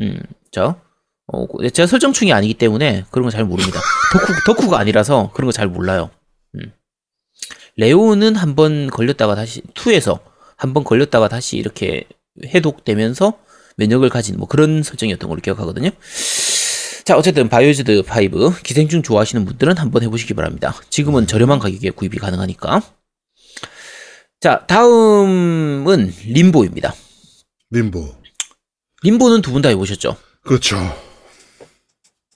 [0.00, 0.18] 음,
[0.50, 0.80] 자,
[1.26, 3.78] 어, 제가 설정충이 아니기 때문에 그런 거 잘 모릅니다.
[4.12, 6.10] 덕후, 덕후가 아니라서 그런 거 잘 몰라요.
[6.54, 6.72] 음.
[7.76, 10.20] 레오는 한 번 걸렸다가 다시, 2에서
[10.56, 12.04] 한 번 걸렸다가 다시 이렇게
[12.46, 13.34] 해독되면서
[13.76, 15.90] 면역을 가진 뭐 그런 설정이었던 걸로 기억하거든요.
[17.04, 20.74] 자, 어쨌든 바이오즈드 5 기생충 좋아하시는 분들은 한번 해보시기 바랍니다.
[20.88, 22.80] 지금은 저렴한 가격에 구입이 가능하니까.
[24.40, 26.94] 자, 다음은 림보입니다.
[27.70, 28.14] 림보.
[29.02, 30.16] 림보는 두 분 다 해보셨죠?
[30.42, 30.76] 그렇죠.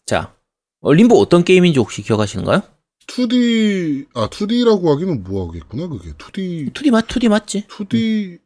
[0.05, 0.35] 자,
[0.81, 2.63] 어, 림보 어떤 게임인지 혹시 기억하시는가요?
[3.07, 6.13] 2D, 아, 2D라고 하기는 뭐 하겠구나, 그게.
[6.13, 7.67] 2D, 2D 맞, 2D 맞지?
[7.69, 8.39] 2D,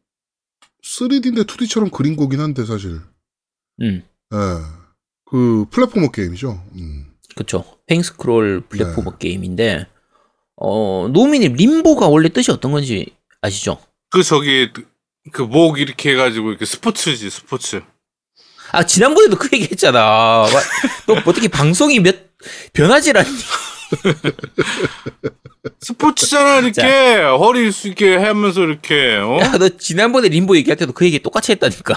[0.83, 3.01] 3D인데 2D처럼 그린 거긴 한데, 사실.
[3.81, 4.37] 음, 예.
[5.33, 6.61] 그, platformer 게임이죠.
[6.75, 7.07] 음.
[7.35, 7.65] 그쵸.
[7.87, 9.87] 횡스크롤 platformer 게임인데,
[10.57, 13.07] 어, 노미님, 림보가 원래 뜻이 어떤 건지
[13.41, 13.79] 아시죠?
[14.11, 14.69] 그 저기
[15.31, 17.81] 그목 이렇게 해가지고 이렇게 스포츠지 스포츠.
[18.71, 19.99] 아, 지난번에도 그 얘기 했잖아.
[20.01, 20.47] 와,
[21.07, 22.15] 너 어떻게 방송이 몇,
[22.73, 23.29] 변하질 않니?
[25.81, 29.39] 스포츠잖아 이렇게 허리 숙게 하면서 이렇게 어?
[29.39, 31.95] 야, 너 지난번에 림보 얘기할 때도 그 얘기 똑같이 했다니까.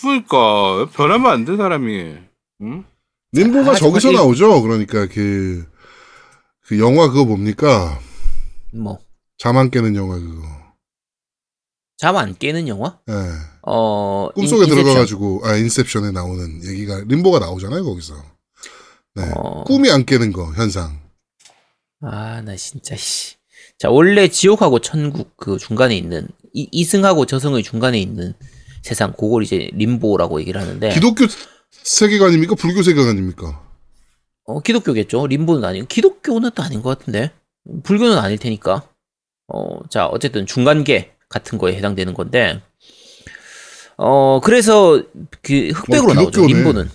[0.00, 2.31] 그러니까 변하면 안 돼 사람이.
[2.62, 2.84] 응?
[3.32, 4.62] 림보가 아, 저기서 이- 나오죠.
[4.62, 5.66] 그러니까 그,
[6.66, 7.98] 그 영화 그거 뭡니까?
[8.72, 8.98] 뭐,
[9.38, 10.42] 잠 안 깨는 영화 그거.
[11.96, 12.98] 잠 안 깨는 영화?
[13.08, 13.14] 예.
[13.62, 14.84] 어, 꿈속에 인- 인셉션.
[14.84, 18.14] 들어가가지고, 아, 인셉션에 나오는 얘기가, 림보가 나오잖아요, 거기서.
[19.14, 19.30] 네.
[19.36, 19.64] 어.
[19.64, 21.00] 꿈이 안 깨는 거, 현상.
[22.00, 23.36] 아, 나 진짜, 씨.
[23.78, 28.34] 자, 원래 지옥하고 천국 그 중간에 있는, 이, 이승하고 저승의 중간에 있는
[28.82, 30.88] 세상, 그걸 이제 림보라고 얘기를 하는데.
[30.92, 31.24] 기독교
[31.72, 32.54] 세계관입니까?
[32.54, 33.62] 불교 세계관입니까?
[34.44, 35.26] 어, 기독교겠죠.
[35.26, 35.86] 림보는 아니고.
[35.86, 37.30] 기독교는 또 아닌 것 같은데.
[37.82, 38.88] 불교는 아닐 테니까.
[39.48, 42.60] 어, 자, 어쨌든 중간계 같은 거에 해당되는 건데.
[43.96, 45.02] 어 그래서
[45.42, 46.46] 그 흑백으로 어, 나오죠.
[46.46, 46.90] 림보는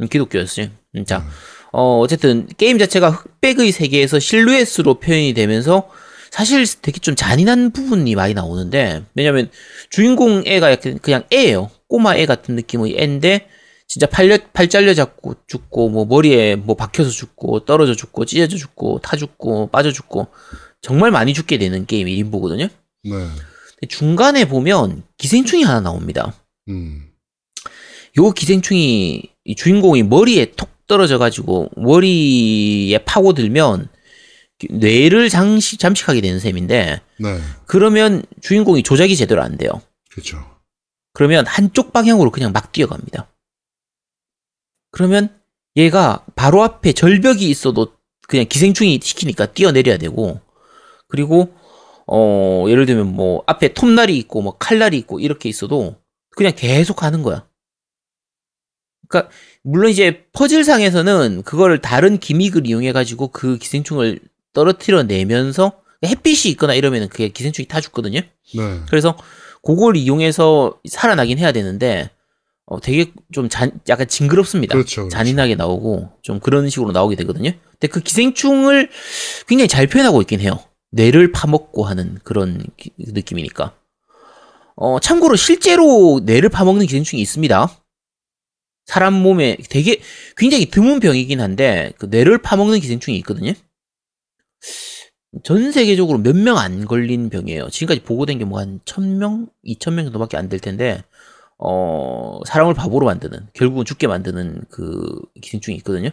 [0.00, 0.70] 음, 기독교였지.
[0.96, 1.26] 음, 자,
[1.72, 5.88] 어 어쨌든 게임 자체가 흑백의 세계에서 실루엣으로 표현이 되면서
[6.30, 9.50] 사실 되게 좀 잔인한 부분이 많이 나오는데 왜냐면
[9.90, 11.70] 주인공 애가 그냥 애예요.
[11.88, 13.48] 꼬마 애 같은 느낌의 애인데
[13.92, 19.00] 진짜 팔려 팔 잘려 잡고 죽고 뭐 머리에 뭐 박혀서 죽고 떨어져 죽고 찢어져 죽고
[19.00, 20.28] 타 죽고 빠져 죽고
[20.80, 22.68] 정말 많이 죽게 되는 게임이 림보거든요.
[23.04, 23.28] 네.
[23.90, 26.32] 중간에 보면 기생충이 하나 나옵니다.
[26.70, 27.10] 음.
[28.16, 33.90] 요 기생충이 이 주인공이 머리에 톡 떨어져 가지고 머리에 파고들면
[34.70, 37.40] 뇌를 장식, 잠식하게 되는 셈인데 네.
[37.66, 39.82] 그러면 주인공이 조작이 제대로 안 돼요.
[40.10, 40.42] 그렇죠.
[41.12, 43.28] 그러면 한쪽 방향으로 그냥 막 뛰어갑니다.
[44.92, 45.36] 그러면
[45.76, 47.94] 얘가 바로 앞에 절벽이 있어도
[48.28, 50.40] 그냥 기생충이 시키니까 뛰어내려야 되고
[51.08, 51.52] 그리고
[52.06, 55.96] 어 예를 들면 뭐 앞에 톱날이 있고 뭐 칼날이 있고 이렇게 있어도
[56.30, 57.46] 그냥 계속 하는 거야.
[59.08, 59.30] 그러니까
[59.62, 64.20] 물론 이제 퍼즐상에서는 그거를 다른 기믹을 이용해 가지고 그 기생충을
[64.52, 68.20] 떨어뜨려 내면서 햇빛이 있거나 이러면은 그게 기생충이 타 죽거든요.
[68.20, 68.80] 네.
[68.88, 69.16] 그래서
[69.62, 72.10] 그걸 이용해서 살아나긴 해야 되는데
[72.66, 74.72] 어, 되게 좀 잔, 약간 징그럽습니다.
[74.74, 75.08] 그렇죠, 그렇죠.
[75.16, 77.52] 잔인하게 나오고 좀 그런 식으로 나오게 되거든요.
[77.72, 78.88] 근데 그 기생충을
[79.48, 80.58] 굉장히 잘 표현하고 있긴 해요.
[80.90, 83.76] 뇌를 파먹고 하는 그런 기- 느낌이니까.
[84.76, 87.78] 어, 참고로 실제로 뇌를 파먹는 기생충이 있습니다.
[88.86, 90.00] 사람 몸에 되게
[90.36, 93.52] 굉장히 드문 병이긴 한데 그 뇌를 파먹는 기생충이 있거든요.
[95.44, 97.70] 전 세계적으로 몇 명 안 걸린 병이에요.
[97.70, 101.02] 지금까지 보고된 게 뭐 한 1000명, 2000명 정도밖에 안 될 텐데,
[101.64, 106.10] 어, 사람을 바보로 만드는, 결국은 죽게 만드는 그 기생충이 있거든요.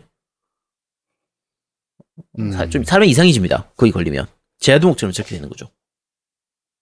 [2.37, 2.51] 음.
[2.51, 3.71] 사, 좀 사람이 이상해집니다.
[3.75, 4.27] 거기 걸리면.
[4.59, 5.71] 제아두목처럼 저렇게 되는 거죠.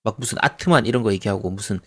[0.04, 1.80] 막 무슨 아트만 이런 거 얘기하고 무슨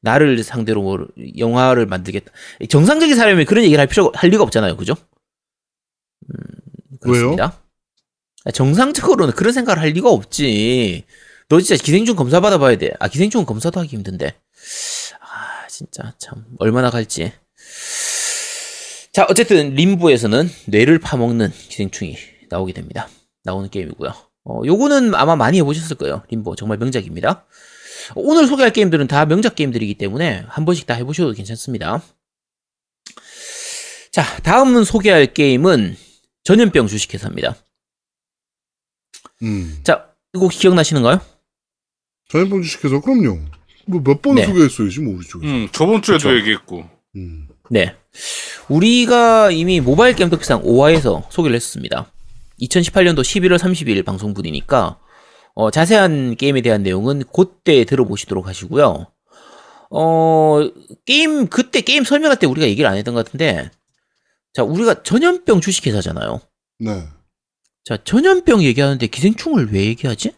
[0.00, 1.06] 나를 상대로 뭐
[1.38, 2.32] 영화를 만들겠다.
[2.68, 4.76] 정상적인 사람이 그런 얘기를 할 필요가, 할 리가 없잖아요.
[4.76, 4.94] 그죠?
[6.30, 7.62] 음, 그렇습니다.
[8.44, 11.04] 아, 정상적으로는 그런 생각을 할 리가 없지.
[11.48, 12.92] 너 진짜 기생충 검사 받아봐야 돼.
[12.98, 14.34] 아, 기생충은 검사도 하기 힘든데.
[15.74, 17.32] 아, 진짜 참 얼마나 갈지.
[19.12, 22.16] 자, 어쨌든 림보에서는 뇌를 파먹는 기생충이
[22.48, 23.08] 나오게 됩니다.
[23.42, 24.12] 나오는 게임이고요.
[24.44, 26.22] 어, 요거는 아마 많이 해보셨을 거예요.
[26.30, 27.46] 림보 정말 명작입니다.
[28.14, 32.02] 오늘 소개할 게임들은 다 명작 게임들이기 때문에 한 번씩 다 해보셔도 괜찮습니다.
[34.12, 35.96] 자, 다음 소개할 게임은
[36.44, 37.56] 전염병 주식회사입니다.
[39.42, 39.80] 음.
[39.82, 41.20] 자, 이거 기억나시는가요?
[42.28, 43.40] 전염병 주식회사 그럼요.
[43.86, 44.46] 뭐 몇 번을 네.
[44.46, 45.52] 소개했어요 지금 우리 쪽에서.
[45.52, 46.36] 음, 저번 주에도 그쵸.
[46.36, 46.84] 얘기했고.
[47.16, 47.48] 음.
[47.70, 47.94] 네.
[48.68, 52.10] 우리가 이미 모바일 게임 특상 5화에서 소개를 했습니다.
[52.60, 54.98] 2018년도 11월 30일 방송분이니까
[55.54, 59.06] 어, 자세한 게임에 대한 내용은 그때 들어보시도록 하시고요.
[59.90, 60.60] 어,
[61.06, 63.70] 게임 그때 게임 설명할 때 우리가 얘기를 안 했던 것 같은데
[64.52, 66.40] 자, 우리가 전염병 주식회사잖아요.
[66.80, 67.04] 네.
[67.84, 70.32] 자, 전염병 얘기하는데 기생충을 왜 얘기하지?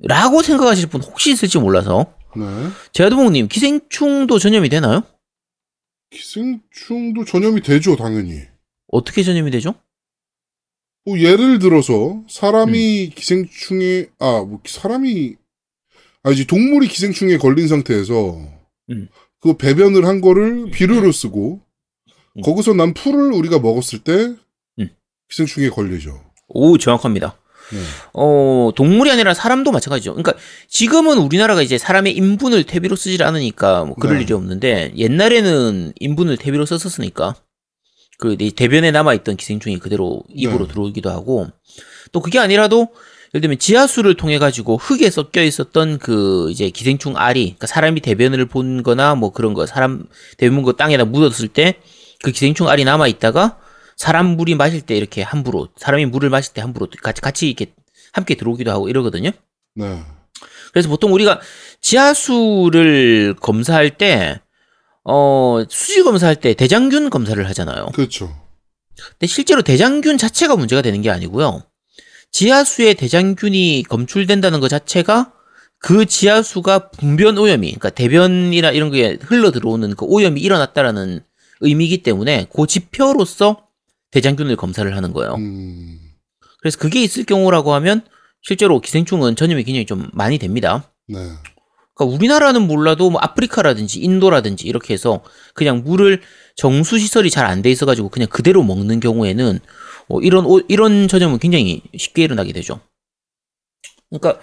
[0.00, 2.44] 라고 생각하실 분 혹시 있을지 몰라서 네.
[2.92, 5.02] 제아두목님 기생충도 전염이 되나요?
[6.10, 8.42] 기생충도 전염이 되죠 당연히.
[8.88, 9.74] 어떻게 전염이 되죠?
[11.04, 13.10] 뭐 예를 들어서 사람이 음.
[13.14, 15.34] 기생충에 아뭐 사람이
[16.22, 18.38] 아니지 동물이 기생충에 걸린 상태에서
[18.90, 19.08] 음.
[19.40, 21.60] 그 배변을 한 거를 비료로 쓰고
[22.36, 22.42] 음.
[22.42, 24.36] 거기서 난 풀을 우리가 먹었을 때
[24.78, 24.88] 음.
[25.28, 26.22] 기생충에 걸리죠.
[26.48, 27.38] 오, 정확합니다.
[27.72, 27.78] 네.
[28.12, 30.12] 어, 동물이 아니라 사람도 마찬가지죠.
[30.12, 30.34] 그러니까
[30.68, 34.22] 지금은 우리나라가 이제 사람의 인분을 퇴비로 쓰질 않으니까 뭐 그럴 네.
[34.22, 37.34] 일이 없는데 옛날에는 인분을 퇴비로 썼었으니까
[38.18, 40.72] 그이 대변에 남아있던 기생충이 그대로 입으로 네.
[40.72, 41.48] 들어오기도 하고
[42.12, 42.88] 또 그게 아니라도
[43.34, 48.46] 예를 들면 지하수를 통해 가지고 흙에 섞여 있었던 그 이제 기생충 알이 그러니까 사람이 대변을
[48.46, 50.04] 본 거나 뭐 그런 거 사람
[50.36, 51.78] 대변 거 땅에다 묻었을 때
[52.22, 53.58] 그 기생충 알이 남아 있다가
[53.96, 57.72] 사람 물이 마실 때 이렇게 함부로 사람이 물을 마실 때 함부로 같이 같이 이렇게
[58.12, 59.30] 함께 들어오기도 하고 이러거든요.
[59.74, 60.02] 네.
[60.72, 61.40] 그래서 보통 우리가
[61.80, 64.40] 지하수를 검사할 때
[65.04, 67.86] 어, 수질 검사할 때 대장균 검사를 하잖아요.
[67.94, 68.34] 그렇죠.
[69.12, 71.62] 근데 실제로 대장균 자체가 문제가 되는 게 아니고요.
[72.30, 75.32] 지하수에 대장균이 검출된다는 것 자체가
[75.78, 81.20] 그 지하수가 분변 오염이, 그러니까 대변이나 이런 게 흘러 들어오는 그 오염이 일어났다라는
[81.60, 83.66] 의미이기 때문에 그 지표로서
[84.12, 85.34] 대장균을 검사를 하는 거예요.
[85.34, 85.98] 음.
[86.60, 88.02] 그래서 그게 있을 경우라고 하면
[88.42, 90.90] 실제로 기생충은 전염이 굉장히 좀 많이 됩니다.
[91.08, 91.18] 네.
[91.94, 95.22] 그러니까 우리나라는 몰라도 뭐 아프리카라든지 인도라든지 이렇게 해서
[95.54, 96.20] 그냥 물을
[96.56, 99.58] 정수 시설이 잘 안 돼 있어 가지고 그냥 그대로 먹는 경우에는
[100.08, 102.80] 어, 이런 오- 이런 전염은 굉장히 쉽게 일어나게 되죠.
[104.10, 104.40] 그러니까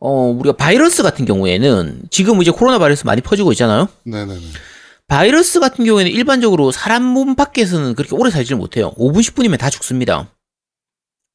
[0.00, 3.88] 어, 우리가 바이러스 같은 경우에는 지금 이제 코로나 바이러스 많이 퍼지고 있잖아요.
[4.04, 4.40] 네네네.
[5.10, 8.92] 바이러스 같은 경우에는 일반적으로 사람 몸 밖에서는 그렇게 오래 살지를 못해요.
[8.92, 10.32] 5분, 10분이면 다 죽습니다.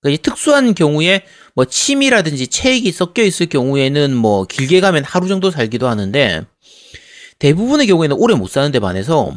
[0.02, 5.90] 그러니까 특수한 경우에 뭐 침이라든지 체액이 섞여 있을 경우에는 뭐 길게 가면 하루 정도 살기도
[5.90, 6.46] 하는데
[7.40, 9.36] 대부분의 경우에는 오래 못 사는 데 반해서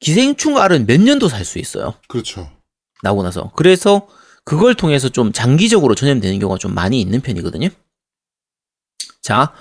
[0.00, 1.92] 기생충 알은 몇 년도 살 수 있어요.
[2.08, 2.50] 그렇죠.
[3.02, 3.52] 나오고 나서.
[3.56, 4.08] 그래서
[4.44, 7.68] 그걸 통해서 좀 장기적으로 전염되는 경우가 좀 많이 있는 편이거든요.
[9.20, 9.52] 자,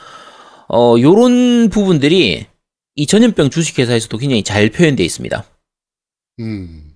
[0.69, 2.47] 어, 요런 부분들이
[2.99, 5.45] 이 전염병 주식회사에서도 굉장히 잘 표현되어 있습니다.
[6.39, 6.93] 음.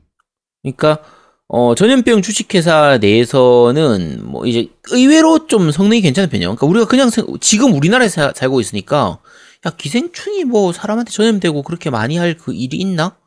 [0.61, 1.01] 그러니까,
[1.47, 6.55] 어, 전염병 주식회사 내에서는 뭐 이제 의외로 좀 성능이 괜찮은 편이에요.
[6.55, 9.19] 그러니까 우리가 그냥 생- 지금 우리나라에서 사- 살고 있으니까
[9.65, 13.17] 야, 기생충이 뭐 사람한테 전염되고 그렇게 많이 할 그 일이 있나?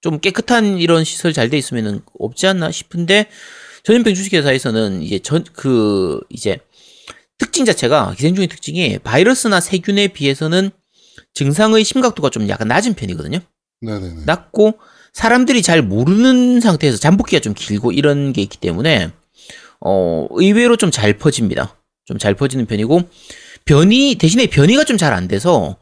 [0.00, 3.28] 좀 깨끗한 이런 시설 잘 돼 있으면은 없지 않나 싶은데
[3.84, 6.58] 전염병 주식회사에서는 이제 전 그 이제
[7.38, 10.70] 특징 자체가 기생충의 특징이 바이러스나 세균에 비해서는
[11.34, 13.38] 증상의 심각도가 좀 약간 낮은 편이거든요.
[13.80, 14.22] 네네네.
[14.26, 14.78] 낮고
[15.12, 19.10] 사람들이 잘 모르는 상태에서 잠복기가 좀 길고 이런 게 있기 때문에
[19.80, 21.76] 어 의외로 좀 잘 퍼집니다.
[22.06, 23.02] 좀 잘 퍼지는 편이고
[23.64, 25.76] 변이 대신에 변이가 좀 잘 안 돼서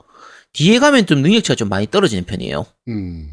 [0.53, 2.67] 뒤에 가면 좀 능력치가 좀 많이 떨어지는 편이에요.
[2.89, 3.31] 음.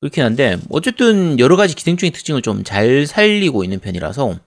[0.00, 4.38] 그렇긴 한데 어쨌든 여러 가지 기생충의 특징을 좀 잘 살리고 있는 편이라서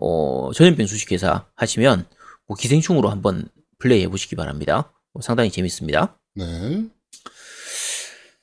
[0.00, 2.06] 어 전염병 주식회사 하시면
[2.46, 4.92] 뭐 기생충으로 한번 플레이 해 보시기 바랍니다.
[5.14, 6.18] 뭐 상당히 재밌습니다.
[6.34, 6.84] 네.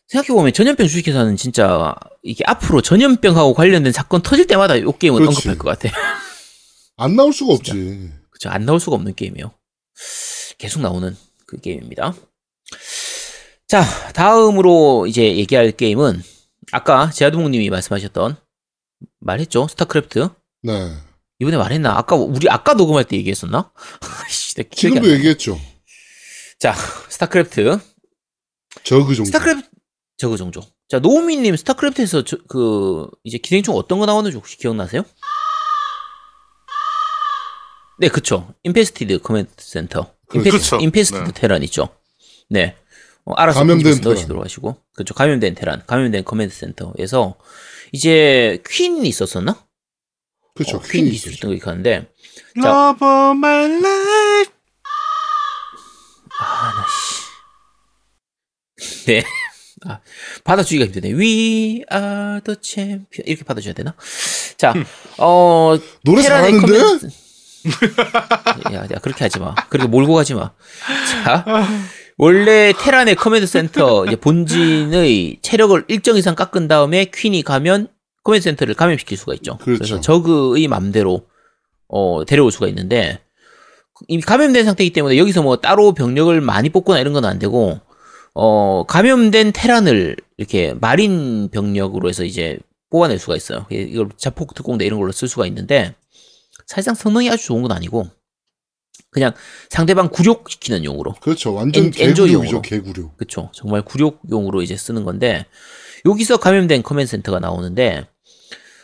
[0.07, 5.49] 생각해보면 전염병 주식회사는 진짜 이게 앞으로 전염병하고 관련된 사건 터질 때마다 이 게임은 그렇지.
[5.49, 5.95] 언급할 것 같아.
[6.97, 8.09] 안 나올 수가 없지.
[8.29, 8.49] 그쵸.
[8.49, 9.51] 안 나올 수가 없는 게임이에요.
[10.57, 12.13] 계속 나오는 그 게임입니다.
[13.67, 16.21] 자, 다음으로 이제 얘기할 게임은
[16.71, 18.35] 아까 제아두목님이 말씀하셨던
[19.19, 19.67] 말했죠?
[19.69, 20.29] 스타크래프트.
[20.63, 20.93] 네.
[21.39, 21.97] 이번에 말했나?
[21.97, 23.71] 아까 우리 아까 녹음할 때 얘기했었나?
[24.75, 25.13] 지금도 나.
[25.13, 25.59] 얘기했죠.
[26.61, 26.75] 자,
[27.09, 27.79] 스타크래프트.
[28.83, 29.25] 저그 정도.
[29.25, 29.67] 스타크래프트
[30.17, 30.63] 저그 종족.
[30.87, 35.03] 자, 노우미님 스타크래프트에서 저, 그 이제 기생충 어떤 거 나오는지 혹시 기억나세요?
[37.97, 38.53] 네, 그쵸.
[38.61, 40.13] infested command center.
[40.27, 40.77] 그쵸.
[40.79, 41.31] infested 네.
[41.33, 41.89] 테란 있죠.
[42.47, 42.75] 네.
[43.25, 44.01] 어, 알아서 감염된.
[44.01, 44.77] 넣으시도록 하시고.
[44.95, 45.15] 그쵸.
[45.15, 45.83] 감염된 테란.
[45.87, 47.39] 감염된 command center에서
[47.91, 49.65] 이제 퀸이 있었었나?
[50.53, 50.77] 그렇죠.
[50.77, 51.49] 어, 퀸이 있었던.
[51.49, 52.07] 거 기억하는데
[52.61, 52.69] 자.
[52.69, 54.61] Love of my life.
[56.43, 57.21] 아, 나 씨.
[59.05, 59.23] 네.
[59.85, 59.99] 아,
[60.43, 61.09] 받아주기가 힘드네.
[61.13, 63.23] We are the champion.
[63.25, 63.95] 이렇게 받아줘야 되나?
[64.57, 64.73] 자,
[65.17, 66.67] 어, 노래 잘하는데?
[66.67, 67.11] command-
[68.73, 69.55] 야, 야, 그렇게 하지 마.
[69.69, 70.51] 그렇게 몰고 가지 마.
[71.23, 71.45] 자,
[72.17, 77.87] 원래 테란의 command center 이제 본진의 체력을 일정 이상 깎은 다음에 퀸이 가면
[78.23, 79.57] command center를 감염시킬 수가 있죠.
[79.57, 79.83] 그렇죠.
[79.83, 81.25] 래서 저그의 맘대로
[81.87, 83.19] 어, 데려올 수가 있는데
[84.07, 87.79] 이미 감염된 상태이기 때문에 여기서 뭐 따로 병력을 많이 뽑거나 이런 건 안 되고
[88.33, 93.65] 어, 감염된 테란을 이렇게 marine 병력으로 해서 이제 뽑아낼 수가 있어요.
[93.69, 95.95] 이걸 자폭 특공대 이런 걸로 쓸 수가 있는데
[96.65, 98.09] 사실상 성능이 아주 좋은 건 아니고
[99.11, 99.33] 그냥
[99.69, 101.53] 상대방 굴욕시키는 용으로 그렇죠.
[101.53, 101.91] 완전.
[101.91, 102.61] 개굴욕이죠.
[102.61, 103.11] 개굴욕.
[103.17, 103.51] 그쵸.
[103.53, 105.45] 정말 굴욕용으로 이제 쓰는 건데,
[106.05, 108.07] 여기서 감염된 command center가 나오는데,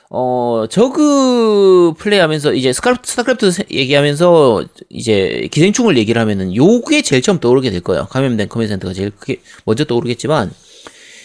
[0.10, 7.40] 어, 저그 플레이 하면서, 이제 스타크래프트 세- 얘기하면서, 이제 기생충을 얘기를 하면은, 요게 제일 처음
[7.40, 8.08] 떠오르게 될 거예요.
[8.10, 10.52] 감염된 command center가 제일 크게, 먼저 떠오르겠지만,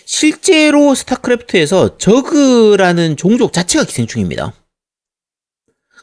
[0.05, 4.53] 실제로 스타크래프트에서 저그라는 종족 자체가 기생충입니다.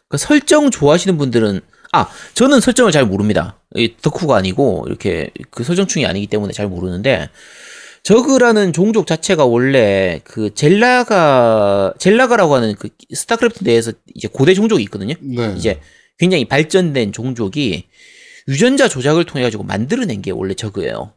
[0.08, 1.62] 그 설정 좋아하시는 분들은
[1.92, 3.60] 아 저는 설정을 잘 모릅니다.
[3.76, 7.30] 이 덕후가 아니고 이렇게 그 설정충이 아니기 때문에 잘 모르는데
[8.04, 15.16] 저그라는 종족 자체가 원래 그 젤라가 젤라가라고 하는 그 스타크래프트 내에서 이제 고대 종족이 있거든요.
[15.22, 15.54] 네.
[15.58, 15.80] 이제
[16.18, 17.88] 굉장히 발전된 종족이
[18.48, 21.14] 유전자 조작을 통해 가지고 만들어낸 게 원래 저그예요.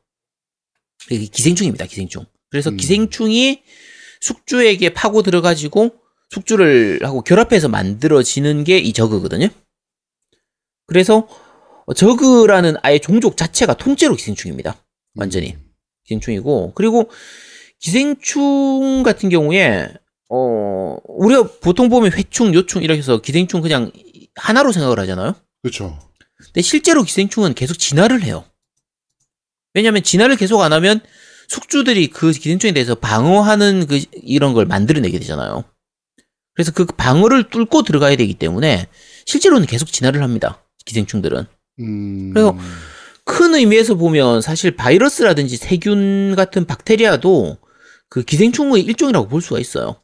[1.10, 2.26] 이게 기생충입니다, 기생충.
[2.50, 2.76] 그래서 음.
[2.76, 3.62] 기생충이
[4.20, 5.90] 숙주에게 파고 들어가지고
[6.30, 9.48] 숙주를 하고 결합해서 만들어지는 게 이 저그거든요.
[10.86, 11.26] 그래서
[11.96, 14.76] 저그라는 아예 종족 자체가 통째로 기생충입니다.
[15.14, 15.71] 완전히 음.
[16.04, 17.10] 기생충이고 그리고
[17.78, 19.88] 기생충 같은 경우에
[20.28, 23.90] 어 우리가 보통 보면 회충, 요충 이렇게 해서 기생충 그냥
[24.36, 25.34] 하나로 생각을 하잖아요.
[25.62, 25.98] 그렇죠.
[26.38, 28.44] 근데 실제로 기생충은 계속 진화를 해요.
[29.74, 31.00] 왜냐하면 진화를 계속 안 하면
[31.48, 35.64] 숙주들이 그 기생충에 대해서 방어하는 그 이런 걸 만들어내게 되잖아요.
[36.54, 38.86] 그래서 그 방어를 뚫고 들어가야 되기 때문에
[39.26, 40.62] 실제로는 계속 진화를 합니다.
[40.84, 41.46] 기생충들은.
[41.80, 42.30] 음.
[42.32, 42.56] 그래서
[43.24, 47.58] 큰 의미에서 보면 사실 바이러스라든지 세균 같은 박테리아도
[48.08, 49.96] 그 기생충의 일종이라고 볼 수가 있어요.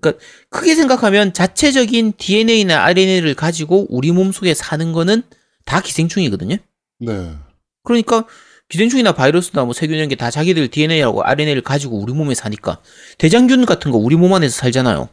[0.00, 5.22] 그러니까 크게 생각하면 자체적인 DNA나 RNA를 가지고 우리 몸속에 사는 거는
[5.64, 6.56] 다 기생충이거든요.
[7.00, 7.34] 네.
[7.82, 8.26] 그러니까
[8.68, 12.80] 기생충이나 바이러스나 뭐 세균 이런 게 다 자기들 DNA하고 RNA를 가지고 우리 몸에 사니까
[13.18, 15.08] 대장균 같은 거 우리 몸 안에서 살잖아요.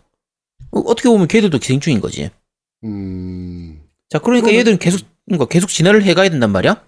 [0.71, 2.30] 어, 어떻게 보면 걔들도 기생충인 거지.
[2.84, 3.82] 음.
[4.10, 6.84] 자, 그러니까 그러면- 얘들은 계속 뭔가 계속 진화를 해가야 된단 말이야.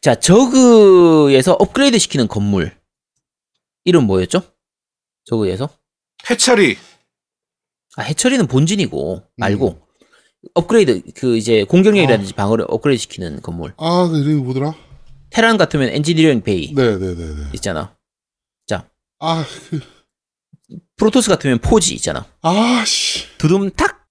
[0.00, 2.74] 자, 저그에서 업그레이드 시키는 건물
[3.84, 4.42] 이름 뭐였죠?
[5.26, 5.68] 저그에서
[6.30, 6.78] 해철이
[7.96, 10.08] 아, 해처리는 본진이고 말고 음.
[10.54, 11.64] 업그레이드 그 이제 아.
[11.66, 13.74] 공격력이라든지 방어를 업그레이드 시키는 건물.
[13.76, 14.74] 아, 그 이름이 뭐더라?
[15.28, 17.50] 테란 같으면 Engineering Bay 네네네네.
[17.54, 17.94] 있잖아.
[19.24, 19.80] 아, 그,
[20.96, 22.26] 프로토스 같으면 포지 있잖아.
[22.40, 23.24] 아, 씨.
[23.38, 24.01] 두둠 탁.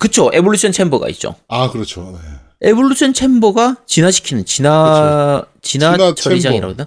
[0.00, 0.30] 그쵸.
[0.32, 1.36] Evolution Chamber가 있죠.
[1.48, 2.18] 아, 그렇죠.
[2.20, 2.68] 네.
[2.68, 6.86] 에볼루션 챔버가 진화시키는 진화 진화 진화 처리장이라고 하거든.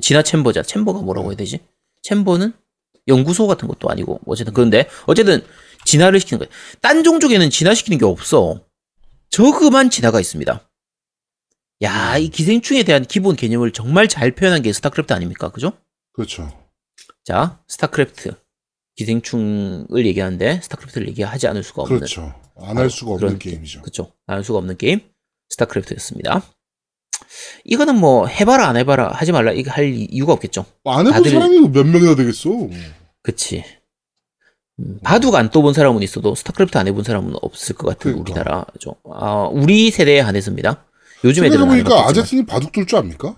[0.00, 0.62] 진화 chamber자.
[0.62, 1.60] chamber가 뭐라고 해야 되지?
[2.02, 2.52] chamber는
[3.08, 5.44] 연구소 같은 것도 아니고 어쨌든 그런데 어쨌든
[5.84, 6.48] 진화를 시키는 거야.
[6.80, 8.60] 딴 종족에는 진화시키는 게 없어.
[9.30, 10.68] 저그만 진화가 있습니다.
[11.82, 15.48] 야, 이 기생충에 대한 기본 개념을 정말 잘 표현한 게 스타크래프트 아닙니까?
[15.50, 15.72] 그죠?
[16.12, 16.48] 그렇죠.
[17.24, 18.36] 자, 스타크래프트.
[18.96, 22.34] 기생충을 얘기하는데 StarCraft를 얘기하지 않을 수가 없는 그렇죠.
[22.60, 23.82] 안 할 수가 없는 게임이죠.
[23.82, 24.12] 그쵸.
[24.26, 25.00] 안 할 수가 없는 게임.
[25.50, 26.42] StarCraft였습니다.
[27.64, 30.64] 이거는 뭐 해봐라 안 해봐라 하지 말라 이거 할 이유가 없겠죠.
[30.84, 32.50] 안 해본 다들- 사람이 몇 명이나 되겠어?
[33.22, 33.64] 그치.
[34.80, 38.32] 음, 바둑 안 둬본 사람은 있어도 스타크래프트 안 해본 사람은 없을 것 같은 그러니까.
[38.40, 38.96] 우리나라죠.
[39.14, 40.84] 아, 우리 세대에 한해서입니다.
[41.24, 42.22] 요즘 애들은 안 생각해보니까 해봤겠지만.
[42.22, 43.36] 아제트님 바둑 둘 줄 압니까?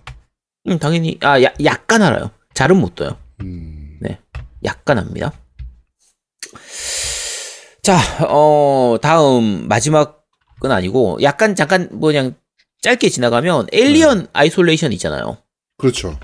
[0.68, 2.31] 음, 당연히 아 야, 약간 알아요.
[2.55, 3.18] 잘은 못 둬요.
[3.40, 3.98] 음.
[4.00, 4.18] 네.
[4.64, 5.33] 약간 합니다.
[7.85, 7.99] 자,
[8.31, 10.14] 어, 다음 마지막은
[10.70, 12.35] 아니고 약간 잠깐 뭐 그냥
[12.81, 15.37] 짧게 지나가면 Alien Isolation 있잖아요.
[15.77, 16.18] 그렇죠.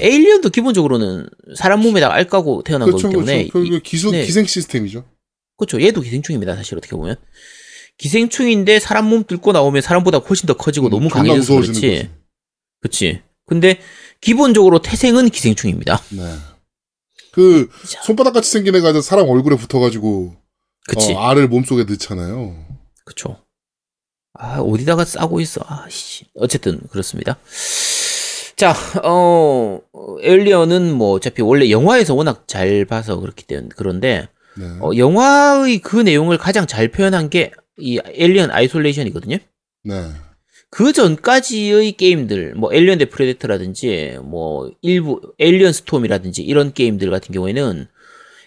[0.00, 3.08] 에일리언도 기본적으로는 사람 몸에다가 알 까고 태어난 그렇죠.
[3.08, 3.70] 거기 때문에 그렇죠.
[3.70, 4.26] 그 기수, 네.
[4.26, 5.04] 기생 시스템이죠.
[5.56, 5.80] 그렇죠.
[5.80, 6.56] 얘도 기생충입니다.
[6.56, 7.16] 사실 어떻게 보면
[7.96, 12.10] 기생충인데 사람 몸 뚫고 나오면 사람보다 훨씬 더 커지고 너무 음, 존나 강해져서 그렇지.
[12.80, 13.22] 그렇지.
[13.46, 13.80] 근데
[14.20, 16.02] 기본적으로 태생은 기생충입니다.
[16.10, 16.34] 네.
[17.32, 17.70] 그
[18.04, 20.41] 손바닥 같이 생긴 애가 사람 얼굴에 붙어가지고
[20.88, 21.12] 그치.
[21.12, 22.56] 어, 알을 몸속에 넣잖아요.
[23.04, 23.38] 그쵸.
[24.34, 25.60] 아, 어디다가 싸고 있어.
[25.66, 26.26] 아, 씨.
[26.34, 27.38] 어쨌든, 그렇습니다.
[28.56, 29.80] 자, 어,
[30.22, 34.66] Alien은 뭐, 어차피 원래 영화에서 워낙 잘 봐서 그렇기 때문에, 그런데, 네.
[34.80, 39.38] 어, 영화의 그 내용을 가장 잘 표현한 게, 이 Alien Isolation이거든요?
[39.84, 40.10] 네.
[40.70, 47.88] 그 전까지의 게임들, 뭐, Alien 대 Predator라든지, 뭐, 일부, Alien Storm이라든지, 이런 게임들 같은 경우에는,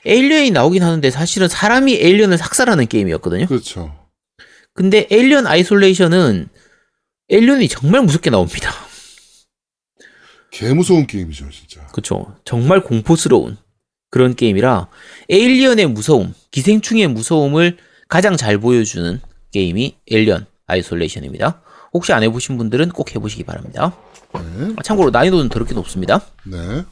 [0.06, 3.48] Alien이 나오긴 하는데, 사실은 사람이 Alien을 학살하는 게임이었거든요?
[3.48, 3.96] 그렇죠.
[4.74, 6.50] 근데 Alien Isolation은
[7.30, 8.72] Alien이 정말 무섭게 나옵니다.
[10.52, 11.86] 개 무서운 게임이죠, 진짜.
[11.88, 12.36] 그쵸.
[12.46, 13.58] 정말 공포스러운
[14.10, 14.88] 그런 게임이라
[15.30, 19.20] Alien의 무서움, 기생충의 무서움을 가장 잘 보여주는
[19.52, 21.62] 게임이 Alien Isolation입니다.
[21.94, 23.96] 혹시 안 해보신 분들은 꼭 해보시기 바랍니다.
[24.34, 24.74] 네.
[24.76, 26.22] 아, 참고로 난이도는 더럽게 높습니다.
[26.44, 26.84] 네.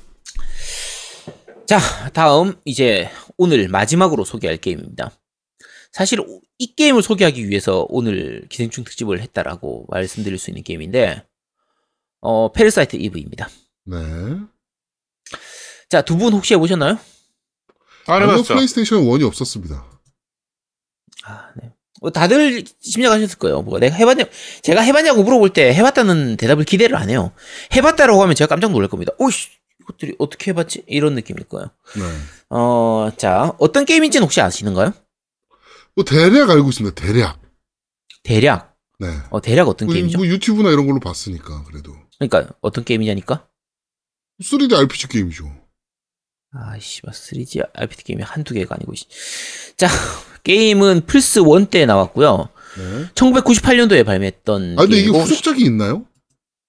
[1.67, 1.80] 자,
[2.13, 5.12] 다음 이제 오늘 마지막으로 소개할 게임입니다.
[5.91, 6.19] 사실
[6.58, 11.23] 이 게임을 소개하기 위해서 오늘 기생충 특집을 했다라고 말씀드릴 수 있는 게임인데
[12.21, 13.50] 어, Parasite Eve입니다.
[13.86, 13.97] 네.
[15.89, 16.97] 자, 두 분 혹시 해 보셨나요?
[18.08, 18.54] 안 아니요, 해봤죠.
[18.56, 19.86] 플레이스테이션 1이 없었습니다.
[21.26, 21.71] 아, 네.
[22.02, 23.62] 어, 다들 심각하셨을 거예요.
[23.62, 24.26] 뭐 내가 해봤냐,
[24.63, 27.34] 제가 해봤냐고 물어볼 때 해봤다는 대답을 기대를 안 해요.
[27.76, 29.13] 해봤다라고 하면 제가 깜짝 놀랄 겁니다.
[29.19, 29.49] 오이씨,
[29.84, 30.84] 이것들이 어떻게 해봤지?
[30.88, 31.69] 이런 느낌일 거예요.
[31.96, 32.02] 네.
[32.50, 34.93] 어, 자, 어떤 게임인지는 혹시 아시는가요?
[35.96, 36.96] 뭐 대략 알고 있습니다.
[36.96, 37.39] 대략.
[38.24, 38.76] 대략.
[39.00, 39.08] 네.
[39.30, 40.17] 어, 대략 어떤 뭐, 게임이죠?
[40.17, 43.48] 뭐 유튜브나 이런 걸로 봤으니까 그래도 그러니까 어떤 게임이냐니까?
[44.41, 45.46] 3D RPG 게임이죠.
[46.54, 49.06] 아이씨, 3D RPG 게임이 한두 개가 아니고, 씨.
[49.76, 49.88] 자,
[50.43, 52.50] 게임은 플스1 때 나왔고요.
[52.78, 53.06] 네.
[53.15, 54.76] 1998년도에 발매했던.
[54.80, 56.06] 아 근데 이게 후속작이 있나요?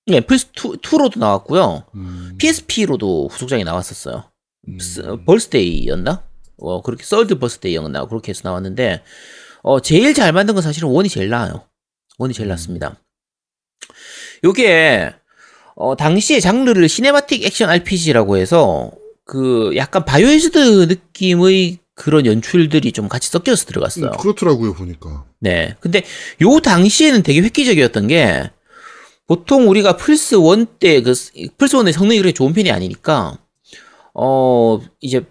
[0.07, 1.85] 네, 플스2, 2로도 나왔고요.
[1.95, 2.35] 음.
[2.39, 4.25] PSP로도 후속작이 나왔었어요.
[4.69, 4.79] 음.
[4.79, 6.23] 스- Birthday였나?
[6.59, 8.07] 어, 그렇게, Third Birthday였나?
[8.07, 9.03] 그렇게 해서 나왔는데,
[9.63, 11.67] 어, 제일 잘 만든 건 사실은 one이 제일 나아요.
[12.19, 12.51] one이 제일 음.
[12.51, 12.97] 낫습니다.
[14.45, 15.15] 요게,
[15.77, 18.91] 어, 당시에 장르를 cinematic 액션 RPG라고 해서,
[19.25, 24.07] 그, 약간 Biohazard 느낌의 그런 연출들이 좀 같이 섞여서 들어갔어요.
[24.07, 25.25] 음, 그렇더라고요 보니까.
[25.41, 25.77] 네.
[25.81, 26.03] 근데
[26.43, 28.51] 요 당시에는 되게 획기적이었던 게
[29.27, 33.39] 보통 우리가 플스 1때그 플스 1의 성능이 그렇게 좋은 편이 아니니까
[34.15, 35.25] 어 이제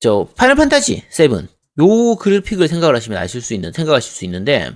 [0.00, 1.30] 저 Final Fantasy 7
[1.80, 4.72] 요 그래픽을 생각을 하시면 아실 수 있는 생각하실 수 있는데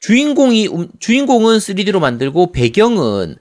[0.00, 3.36] 주인공이 음, 주인공은 3D로 만들고 배경은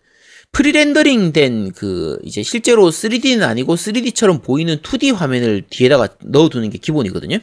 [0.54, 7.40] pre-rendering 된그 이제 실제로 3D는 아니고 3D처럼 보이는 2D 화면을 뒤에다가 넣어두는 게 기본이거든요.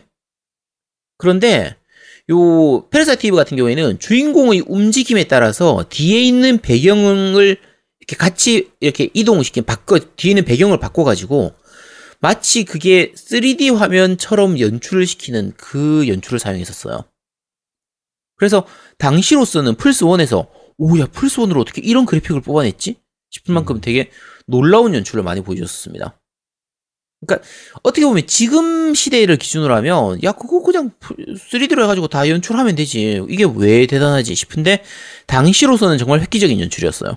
[1.18, 1.76] 그런데
[2.30, 7.58] 요 Parasite Eve 같은 경우에는 주인공의 움직임에 따라서 뒤에 있는 배경을
[7.98, 11.52] 이렇게 같이 이렇게 이동을 시킨 바꿔 뒤에 있는 배경을 바꿔 가지고
[12.20, 17.04] 마치 그게 3D 화면처럼 연출을 시키는 그 연출을 사용했었어요.
[18.36, 18.66] 그래서
[18.98, 22.96] 당시로서는 플스 1에서 오야 플스 1으로 어떻게 이런 그래픽을 뽑아냈지
[23.30, 24.10] 싶을 만큼 되게
[24.46, 26.19] 놀라운 연출을 많이 보여줬습니다.
[27.26, 27.46] 그러니까
[27.82, 33.44] 어떻게 보면 지금 시대를 기준으로 하면 야 그거 그냥 3D로 해가지고 다 연출하면 되지 이게
[33.56, 34.82] 왜 대단하지 싶은데
[35.26, 37.16] 당시로서는 정말 획기적인 연출이었어요.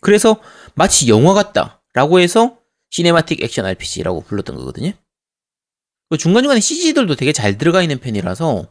[0.00, 0.40] 그래서
[0.74, 2.58] 마치 영화 같다라고 해서
[2.90, 4.92] cinematic 액션 RPG라고 불렀던 거거든요.
[6.08, 8.68] 그 중간중간에 CG들도 되게 잘 들어가 있는 편이라서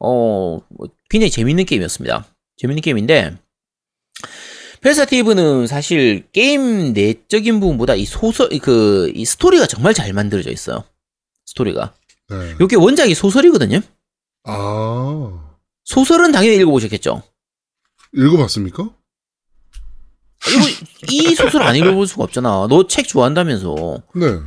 [0.00, 0.60] 어
[1.10, 2.26] 굉장히 재밌는 게임이었습니다.
[2.56, 3.36] 재밌는 게임인데
[4.90, 10.84] Parasite Eve는 사실 게임 내적인 부분보다 이 소설 그 이 스토리가 정말 잘 만들어져 있어요.
[11.44, 11.92] 스토리가.
[12.28, 12.54] 네.
[12.60, 13.80] 이게 원작이 소설이거든요.
[14.44, 17.20] 아, 소설은 당연히 읽어보셨겠죠.
[18.16, 18.84] 읽어봤습니까?
[20.48, 22.68] 이거 이 소설 안 읽어볼 수가 없잖아.
[22.68, 24.02] 너 책 좋아한다면서.
[24.14, 24.38] 네.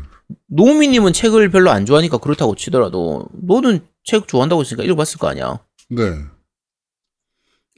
[0.47, 5.59] 노우미님은 책을 별로 안 좋아하니까 그렇다고 치더라도 너는 책 좋아한다고 했으니까 읽어봤을 거 아니야.
[5.89, 6.13] 네.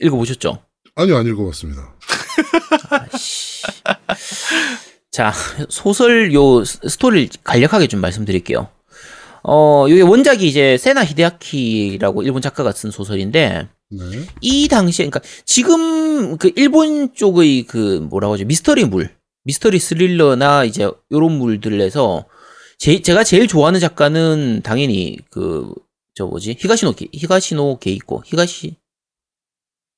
[0.00, 0.62] 읽어보셨죠?
[0.94, 1.96] 아니요, 안 읽어봤습니다.
[2.90, 3.62] 아이씨.
[5.10, 5.32] 자,
[5.68, 8.68] 소설 요 스- 스토리를 간략하게 좀 말씀드릴게요.
[9.44, 14.04] 어, 요게 원작이 이제 세나 히데아키라고 일본 작가가 쓴 소설인데 네.
[14.40, 18.44] 이 당시에 그러니까 지금 그 일본 쪽의 그 뭐라고 하죠?
[18.44, 19.14] 미스터리 물,
[19.44, 22.24] 미스터리 스릴러나 이제 요런 물들에서
[22.78, 25.72] 제, 제가 제일 좋아하는 작가는 당연히 그
[26.14, 26.56] 저 뭐지?
[26.60, 28.22] 히가시노 게, 히가시노 게이코.
[28.26, 28.76] 히가시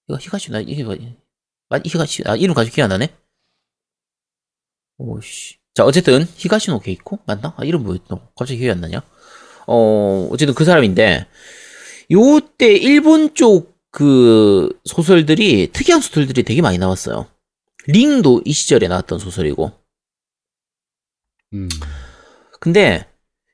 [0.08, 0.94] 이거 히가시 나 이게 뭐
[1.68, 3.14] 맞 히가시 아 이름 가지고 기억 안 나네.
[4.98, 5.56] 오씨.
[5.74, 7.54] 자 어쨌든 히가시노 게이코 맞나?
[7.56, 8.28] 아 이름 뭐였노?
[8.36, 9.02] 갑자기 기억이 안 나냐?
[9.66, 11.26] 어 어쨌든 그 사람인데
[12.10, 17.28] 요때 일본 쪽 그 소설들이 특이한 소설들이 되게 많이 나왔어요.
[17.86, 19.70] 링도 이 시절에 나왔던 소설이고.
[21.52, 21.68] 음.
[22.58, 23.06] 근데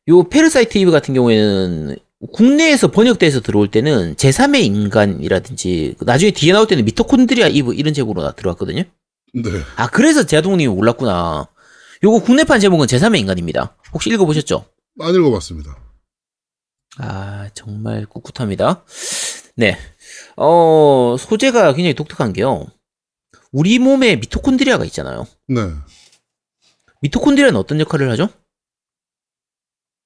[0.08, 1.98] 요 Parasite Eve 같은 경우에는
[2.32, 8.32] 국내에서 번역돼서 들어올 때는 제3의 인간이라든지 나중에 뒤에 나올 때는 미토콘드리아 이브 이런 제목으로 나
[8.32, 8.82] 들어왔거든요.
[9.32, 9.50] 네.
[9.76, 11.48] 아 그래서 제아동님이 몰랐구나.
[12.02, 13.76] 요거 국내판 제목은 제3의 인간입니다.
[13.92, 14.66] 혹시 읽어보셨죠?
[15.00, 15.76] 안 읽어봤습니다.
[16.98, 18.84] 아 정말 꿋꿋합니다.
[19.56, 19.78] 네.
[20.36, 22.66] 어 소재가 굉장히 독특한 게요.
[23.50, 25.26] 우리 몸에 미토콘드리아가 있잖아요.
[25.48, 25.60] 네.
[27.00, 28.28] 미토콘드리아는 어떤 역할을 하죠?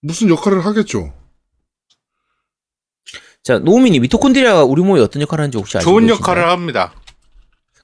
[0.01, 1.13] 무슨 역할을 하겠죠?
[3.45, 6.19] 자, 노우민이 미토콘드리아가 우리 몸에 어떤 역할을 하는지 혹시 알고 좋은 계신가요?
[6.19, 6.95] 역할을 합니다.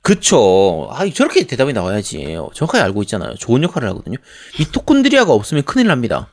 [0.00, 0.88] 그쵸.
[0.90, 2.38] 아, 저렇게 대답이 나와야지.
[2.54, 3.34] 정확하게 알고 있잖아요.
[3.34, 4.16] 좋은 역할을 하거든요.
[4.58, 6.30] 미토콘드리아가 없으면 큰일 납니다.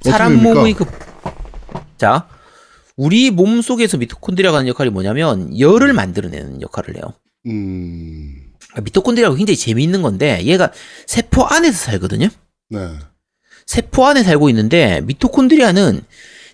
[0.00, 0.42] 사람?
[0.42, 0.86] 몸의 그,
[1.96, 2.28] 자,
[2.96, 7.14] 우리 몸 속에서 미토콘드리아가 하는 역할이 뭐냐면, 열을 만들어내는 역할을 해요.
[7.46, 8.34] 음.
[8.74, 10.72] 아, 미토콘드리아가 굉장히 재미있는 건데, 얘가
[11.06, 12.26] 세포 안에서 살거든요.
[12.70, 12.88] 네.
[13.66, 16.02] 세포 안에 살고 있는데, 미토콘드리아는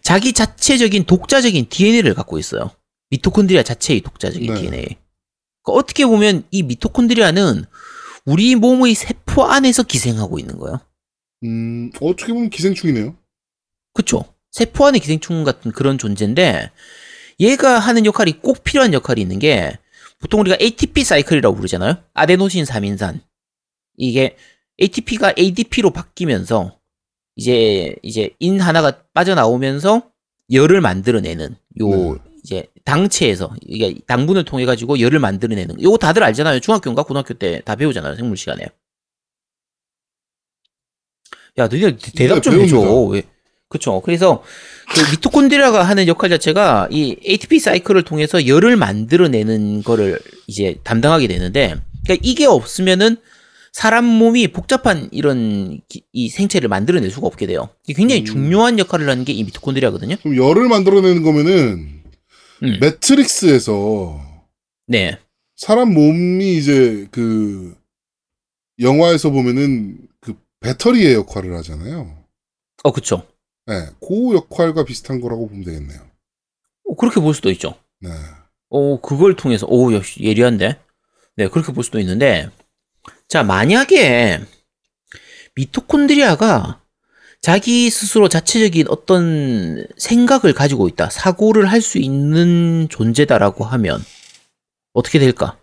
[0.03, 2.71] 자기 자체적인 독자적인 DNA를 갖고 있어요.
[3.11, 4.61] 미토콘드리아 자체의 독자적인 네.
[4.61, 4.85] DNA.
[4.85, 4.99] 그러니까
[5.67, 7.65] 어떻게 보면 이 미토콘드리아는
[8.25, 10.81] 우리 몸의 세포 안에서 기생하고 있는 거예요.
[11.45, 13.17] 음, 어떻게 보면 기생충이네요.
[13.95, 14.25] 그쵸?
[14.51, 16.71] 세포 안의 기생충 같은 그런 존재인데,
[17.39, 19.79] 얘가 하는 역할이 꼭 필요한 역할이 있는 게,
[20.19, 22.03] 보통 우리가 ATP 사이클이라고 부르잖아요?
[22.15, 23.21] 아데노신 3인산.
[23.97, 24.37] 이게
[24.81, 26.79] ATP가 ADP로 바뀌면서,
[27.45, 30.03] 이제, 이제 인 하나가 빠져나오면서
[30.53, 32.15] 열을 만들어내는, 요, 네.
[32.45, 36.61] 이제 당체에서, 이게 당분을 통해 가지고 열을 만들어내는, 요거 다들 알잖아요.
[36.61, 38.17] 중학교인가 고등학교 때 다 배우잖아요.
[38.17, 38.67] 생물 시간에.
[41.59, 42.77] 야, 너희들 대- 대답 네, 좀 배웁니다.
[42.77, 42.91] 해줘.
[43.11, 43.23] 왜?
[43.69, 44.03] 그쵸.
[44.05, 44.43] 그래서
[44.95, 51.77] 그 미토콘드리아가 하는 역할 자체가 이 ATP 사이클을 통해서 열을 만들어내는 거를 이제 담당하게 되는데,
[52.05, 53.17] 그러니까 이게 없으면은
[53.73, 57.69] 사람 몸이 복잡한 이런 기- 이 생체를 만들어낼 수가 없게 돼요.
[57.85, 58.25] 이게 굉장히 음.
[58.25, 60.17] 중요한 역할을 하는 게 이 미토콘드리아거든요.
[60.23, 62.03] 그럼 열을 만들어내는 거면은
[62.63, 62.79] 음.
[62.81, 64.21] 매트릭스에서
[64.87, 65.19] 네.
[65.57, 67.77] 사람 몸이 이제 그
[68.81, 72.17] 영화에서 보면은 그 배터리의 역할을 하잖아요.
[72.83, 73.27] 어, 그쵸.
[73.67, 76.01] 네, 그 역할과 비슷한 거라고 보면 되겠네요.
[76.89, 77.75] 어, 그렇게 볼 수도 있죠.
[78.01, 78.09] 네.
[78.71, 80.79] 어, 그걸 통해서, 오, 역시 예리한데?
[81.37, 82.49] 네, 그렇게 볼 수도 있는데,
[83.31, 84.41] 자, 만약에
[85.55, 86.83] 미토콘드리아가
[87.41, 94.05] 자기 스스로 자체적인 어떤 생각을 가지고 있다, 사고를 할 수 있는 존재다라고 하면,
[94.93, 95.59] 어떻게 될까?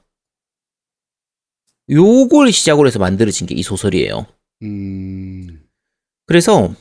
[1.89, 4.25] 요걸 시작으로 해서 만들어진 게 이 소설이에요.
[4.63, 5.61] 음,
[6.25, 6.73] 그래서,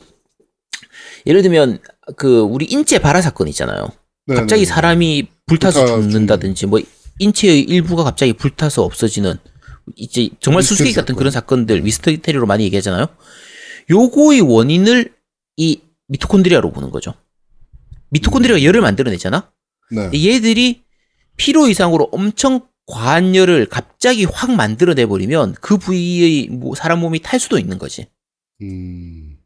[1.27, 1.81] 예를 들면,
[2.17, 3.89] 그, 우리 인체 발화 사건 있잖아요.
[4.27, 4.67] 네, 갑자기 네.
[4.67, 6.81] 사람이 불타서 불타 죽는다든지 뭐
[7.19, 9.37] 인체의 일부가 갑자기 불타서 없어지는
[9.95, 11.19] 이제 정말 수수께끼 같은 사건.
[11.19, 13.07] 그런 사건들 미스터리로 많이 얘기하잖아요.
[13.91, 15.13] 요거의 원인을
[15.57, 17.15] 이 미토콘드리아로 보는 거죠.
[18.11, 19.51] 미토콘드리아가 열을 만들어내잖아.
[19.93, 20.11] 네.
[20.15, 20.83] 얘들이
[21.37, 27.39] 필요 이상으로 엄청 과한 열을 갑자기 확 만들어내 버리면 그 부위의 뭐 사람 몸이 탈
[27.41, 28.07] 수도 있는 거지.
[28.63, 29.37] 음.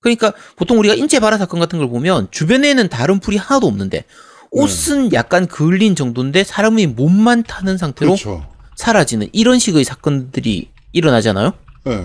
[0.00, 4.04] 그러니까 보통 우리가 인체 발화 사건 같은 걸 보면 주변에는 다른 풀이 하나도 없는데
[4.50, 8.51] 옷은 약간 그을린 정도인데 사람의 몸만 타는 상태로 그렇죠.
[8.82, 11.52] 사라지는 이런 식의 사건들이 일어나잖아요.
[11.84, 12.04] 네.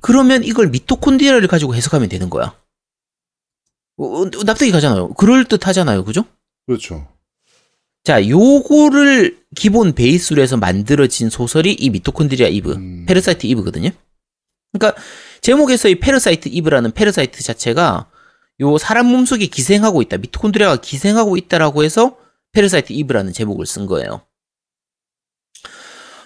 [0.00, 2.56] 그러면 이걸 미토콘드리아를 가지고 해석하면 되는 거야.
[3.98, 5.12] 어, 어, 납득이 가잖아요.
[5.12, 6.04] 그럴 듯 하잖아요.
[6.04, 6.24] 그죠?
[6.66, 7.06] 그렇죠.
[8.02, 13.04] 자, 요거를 기본 베이스로 해서 만들어진 소설이 이 미토콘드리아 이브, 음.
[13.06, 13.90] Parasite Eve거든요.
[14.72, 14.98] 그러니까
[15.42, 18.10] 제목에서 이 Parasite Eve라는 parasite 자체가
[18.60, 22.16] 요 사람 몸속에 기생하고 있다, 미토콘드리아가 기생하고 있다라고 해서
[22.52, 24.22] Parasite Eve라는 제목을 쓴 거예요.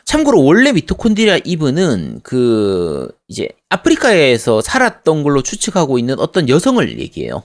[0.04, 7.42] 참고로 원래 미토콘드리아 이브는 그 이제 아프리카에서 살았던 걸로 추측하고 있는 어떤 여성을 얘기해요.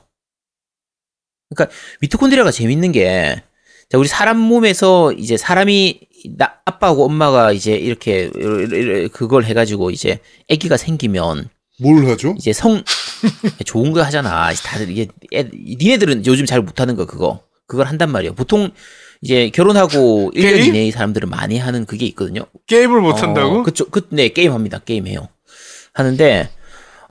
[1.50, 3.42] 그러니까 미토콘드리아가 재밌는 게
[3.90, 6.02] 자, 우리 사람 몸에서 이제 사람이
[6.38, 8.30] 나, 아빠하고 엄마가 이제 이렇게
[9.12, 10.20] 그걸 해가지고 이제
[10.52, 11.50] 아기가 생기면
[11.82, 12.36] 뭘 하죠?
[12.38, 12.84] 이제 성
[13.66, 14.54] 좋은 거 하잖아.
[14.54, 18.36] 다들 이게 애, 니네들은 요즘 잘 못하는 거 그거 그걸 한단 말이에요.
[18.36, 18.72] 보통
[19.22, 20.66] 이제 결혼하고 1년 게임?
[20.70, 22.46] 이내의 사람들은 많이 하는 그게 있거든요.
[22.68, 23.60] 게임을 못 한다고?
[23.60, 24.80] 어, 그쪽 그, 네 게임 합니다.
[24.84, 25.28] 게임 해요.
[25.94, 26.50] 하는데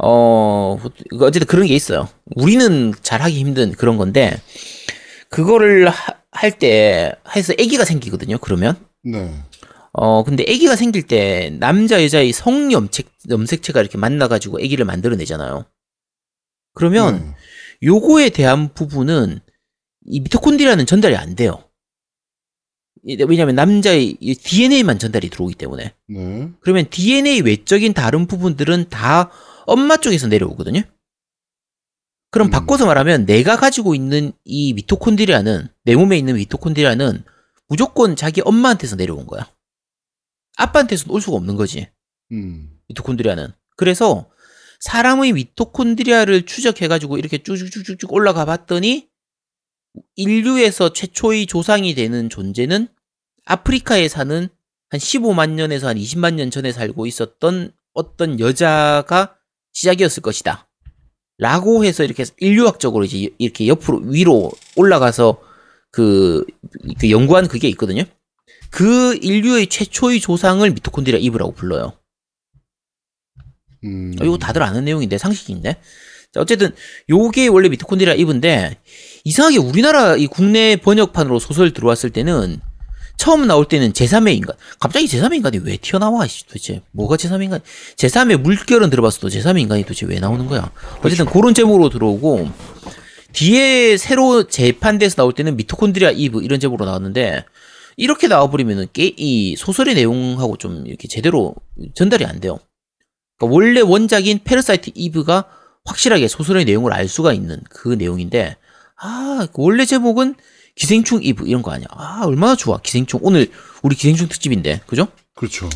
[0.03, 0.79] 어
[1.21, 2.09] 어쨌든 그런 게 있어요.
[2.37, 4.41] 우리는 잘하기 힘든 그런 건데
[5.29, 5.91] 그거를
[6.31, 8.39] 할 때 해서 아기가 생기거든요.
[8.39, 9.35] 그러면 네.
[9.93, 15.67] 어 근데 아기가 생길 때 남자 여자의 성 염색 염색체가 이렇게 만나가지고 아기를 만들어내잖아요.
[16.75, 17.35] 그러면 네.
[17.89, 19.41] 요거에 대한 부분은
[20.07, 21.65] 이 미토콘드리아는 전달이 안 돼요.
[23.05, 25.95] 이- 왜냐하면 남자의 이 DNA만 전달이 들어오기 때문에.
[26.09, 26.51] 네.
[26.61, 29.31] 그러면 DNA 외적인 다른 부분들은 다
[29.67, 30.83] 엄마 쪽에서 내려오거든요.
[32.31, 32.51] 그럼 음.
[32.51, 37.25] 바꿔서 말하면 내가 가지고 있는 이 미토콘드리아는 내 몸에 있는 미토콘드리아는
[37.69, 39.51] 무조건 자기 엄마한테서 내려온 거야.
[40.57, 41.89] 아빠한테서는 올 수가 없는 거지.
[42.33, 42.71] 음.
[42.89, 43.49] 미토콘드리아는.
[43.77, 44.29] 그래서
[44.81, 49.09] 사람의 미토콘드리아를 추적해가지고 이렇게 쭉쭉쭉쭉 올라가 봤더니
[50.17, 52.89] 인류에서 최초의 조상이 되는 존재는
[53.45, 54.49] 아프리카에 사는
[54.91, 59.37] 한 15만 년에서 한 20만 년 전에 살고 있었던 어떤 여자가
[59.73, 60.69] 시작이었을 것이다.
[61.39, 65.41] 라고 해서 이렇게 인류학적으로 이제 이렇게 옆으로 위로 올라가서
[65.91, 66.45] 그,
[66.99, 68.03] 그 연구한 그게 있거든요.
[68.71, 71.93] 그 인류의 최초의 조상을 미토콘드리아 이브라고 불러요.
[73.85, 74.15] 음.
[74.21, 75.81] 어, 이거 다들 아는 내용인데 상식인데.
[76.33, 76.75] 자, 어쨌든
[77.09, 78.77] 요게 원래 미토콘드리아 이브인데
[79.29, 82.63] 이상하게 우리나라 이 국내 번역판으로 소설 들어왔을 때는
[83.19, 84.57] 처음 나올 때는 제3의 인간.
[84.81, 86.27] 갑자기 제3의 인간이 왜 튀어나와?
[86.27, 87.61] 씨, 도대체 뭐가 제3의 인간?
[87.97, 90.71] 제3의 물결은 들어봤어도 제3의 인간이 도대체 왜 나오는 거야?
[91.05, 92.49] 어쨌든 그런 제목으로 들어오고
[93.35, 97.45] 뒤에 새로 재판돼서 나올 때는 미토콘드리아 이브 이런 제목으로 나왔는데
[97.99, 101.55] 이렇게 나와버리면은 게, 이 소설의 내용하고 좀 이렇게 제대로
[101.95, 102.61] 전달이 안 돼요.
[103.37, 105.45] 그러니까 원래 원작인 Parasite Eve가
[105.85, 108.57] 확실하게 소설의 내용을 알 수가 있는 그 내용인데
[109.01, 110.35] 아 원래 제목은
[110.75, 111.87] 기생충 이브 이런 거 아니야.
[111.91, 112.79] 아 얼마나 좋아.
[112.79, 113.21] 기생충.
[113.23, 113.51] 오늘
[113.83, 114.81] 우리 기생충 특집인데.
[114.87, 115.09] 그죠?
[115.35, 115.69] 그렇죠.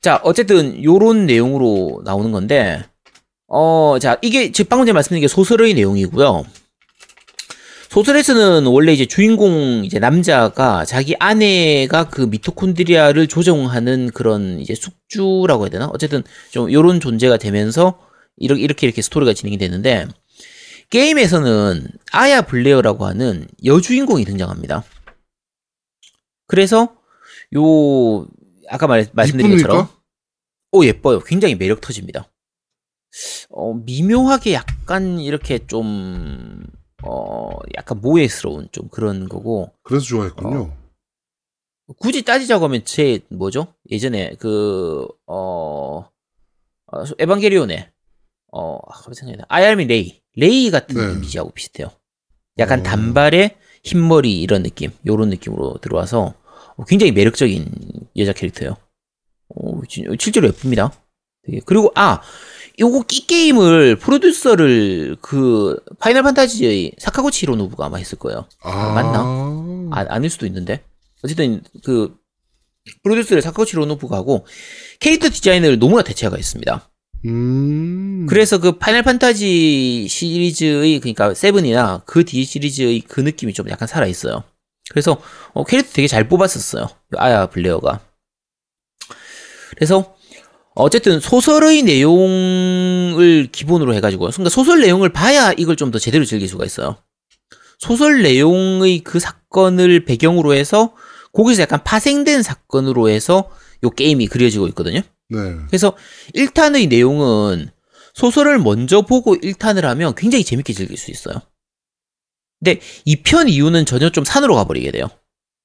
[0.00, 2.84] 자 어쨌든 요런 내용으로 나오는 건데
[3.48, 6.44] 어 자 이게 제 방금 전에 말씀드린 게 소설의 내용이고요.
[7.90, 15.70] 소설에서는 원래 이제 주인공 이제 남자가 자기 아내가 그 미토콘드리아를 조정하는 그런 이제 숙주라고 해야
[15.70, 15.86] 되나?
[15.86, 17.98] 어쨌든 좀 요런 존재가 되면서
[18.36, 20.06] 이렇게 이렇게 이렇게 스토리가 진행이 되는데
[20.90, 24.84] 게임에서는 아야 블레어라고 하는 여주인공이 등장합니다.
[26.46, 26.96] 그래서
[27.54, 28.26] 요
[28.68, 29.88] 아까 말, 말씀드린 것처럼?
[30.72, 31.20] 오 예뻐요.
[31.20, 32.30] 굉장히 매력 터집니다.
[33.50, 36.64] 어 미묘하게 약간 이렇게 좀
[37.06, 40.74] 어 약간 모해스러운 좀 그런 거고 그래서 좋아했군요.
[41.98, 43.74] 굳이 따지자고 하면 제 뭐죠?
[43.90, 47.92] 예전에 그 어, 어 에반게리온의
[48.52, 49.44] 어 아, 갑자기 생각이 나.
[49.48, 51.12] 아얄미 레이 레이 같은 네.
[51.14, 51.90] 이미지하고 비슷해요.
[52.58, 52.82] 약간 어.
[52.82, 56.34] 단발에 흰머리 이런 느낌, 요런 느낌으로 들어와서
[56.76, 57.70] 어, 굉장히 매력적인
[58.16, 58.76] 여자 캐릭터예요.
[59.54, 60.92] 어, 진- 실제로 예쁩니다.
[61.44, 61.60] 되게.
[61.64, 62.20] 그리고 아
[62.78, 68.48] 요거 이 게임을 프로듀서를 그 Final Fantasy의 사카구치 히로노부가 아마 했을 거예요.
[68.60, 69.20] 아, 맞나?
[69.96, 70.82] 아, 아닐 수도 있는데.
[71.22, 72.16] 어쨌든 그
[73.02, 74.46] 프로듀서를 사카구치 히로노부가 하고
[75.00, 76.90] 캐릭터 디자인을 노무라 테츠야가 했습니다.
[77.24, 78.26] 음.
[78.28, 84.06] 그래서 그 Final Fantasy 시리즈의 그러니까 seven이나 그 뒤 시리즈의 그 느낌이 좀 약간 살아
[84.06, 84.44] 있어요.
[84.90, 85.20] 그래서
[85.52, 86.88] 어, 캐릭터 되게 잘 뽑았었어요.
[87.16, 88.00] 아야 블레어가.
[89.76, 90.14] 그래서
[90.74, 96.64] 어쨌든 소설의 내용을 기본으로 해가지고, 그러니까 소설 내용을 봐야 이걸 좀 더 제대로 즐길 수가
[96.66, 96.96] 있어요.
[97.78, 100.94] 소설 내용의 그 사건을 배경으로 해서
[101.32, 103.50] 거기서 약간 파생된 사건으로 해서
[103.84, 105.00] 요 게임이 그려지고 있거든요.
[105.28, 105.56] 네.
[105.68, 105.96] 그래서
[106.34, 107.70] 1탄의 내용은
[108.14, 111.40] 소설을 먼저 보고 1탄을 하면 굉장히 재밌게 즐길 수 있어요.
[112.60, 115.08] 근데 2편 이후는 전혀 좀 산으로 가버리게 돼요.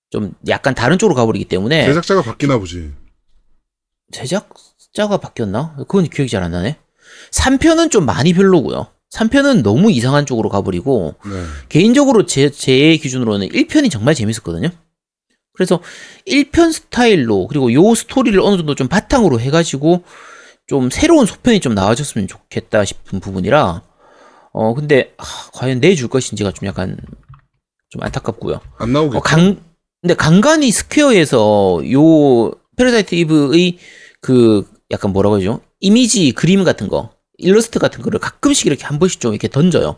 [0.10, 2.92] 좀 약간 다른 쪽으로 가버리기 때문에 제작자가 바뀌나 보지.
[4.12, 5.76] 제작자가 바뀌었나?
[5.78, 6.78] 그건 기억이 잘 안 나네.
[7.32, 8.88] 3편은 좀 많이 별로고요.
[9.12, 11.44] 3편은 너무 이상한 쪽으로 가버리고 네.
[11.70, 14.70] 개인적으로 제, 제 기준으로는 1편이 정말 재밌었거든요.
[15.62, 15.80] 그래서
[16.26, 20.04] 1편 스타일로 그리고 요 스토리를 어느 정도 좀 바탕으로 해가지고
[20.66, 23.84] 좀 새로운 소편이 좀 나와줬으면 좋겠다 싶은 부분이라
[24.54, 26.98] 어 근데 하, 과연 내줄 것인지가 좀 약간
[27.90, 28.60] 좀 안타깝고요.
[28.80, 29.18] 안 나오겠죠.
[29.20, 29.62] 어, 강
[30.02, 33.78] 근데 간간히 Square에서 요 Parasite Eve의
[34.20, 35.62] 그 약간 뭐라고 하죠?
[35.80, 39.98] 이미지 그림 같은 거 일러스트 같은 거를 가끔씩 이렇게 한 번씩 좀 이렇게 던져요.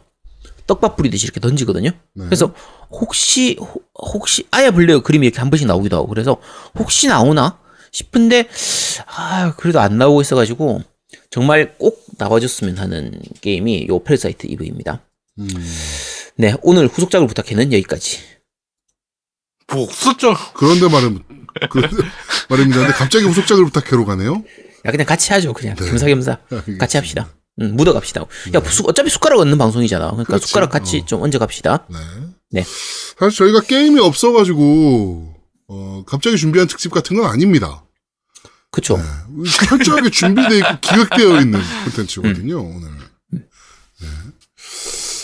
[0.68, 1.90] 떡밥 뿌리듯이 이렇게 던지거든요.
[1.90, 2.26] 네.
[2.26, 2.54] 그래서
[2.90, 6.38] 혹시 혹- 혹시 아야 브레아 그림이 이렇게 한 번씩 나오기도 하고 그래서
[6.78, 7.60] 혹시 나오나
[7.92, 8.48] 싶은데
[9.08, 10.82] 아 그래도 안 나오고 있어가지고
[11.30, 15.02] 정말 꼭 나와줬으면 하는 게임이 요 패러사이트 이브입니다.
[15.40, 15.48] 음.
[16.36, 18.20] 네 오늘 후속작을 부탁해는 여기까지.
[19.68, 20.34] 복수죠.
[20.54, 21.20] 그런데 말은
[21.70, 21.82] 그
[22.50, 22.80] 말입니다.
[22.80, 24.44] 근데 갑자기 후속작을 부탁해로 가네요.
[24.86, 25.86] 야 그냥 같이 하죠 그냥 네.
[25.90, 26.40] 겸사겸사
[26.80, 27.34] 같이 합시다.
[27.62, 28.26] 응, 묻어 갑시다.
[28.54, 30.06] 야 수- 어차피 숟가락 얹는 방송이잖아.
[30.12, 30.48] 그러니까 그렇지.
[30.48, 31.06] 숟가락 같이 어.
[31.06, 31.86] 좀 얹어 갑시다.
[31.90, 31.98] 네.
[32.52, 32.64] 네.
[33.20, 35.34] 사실 저희가 게임이 없어가지고
[35.68, 37.84] 어, 갑자기 준비한 특집 같은 건 아닙니다.
[38.72, 38.98] 그쵸?
[38.98, 39.04] 네.
[39.68, 42.90] 철저하게 준비되어 있고 기획되어 있는 콘텐츠거든요, 오늘.
[43.32, 43.40] 네.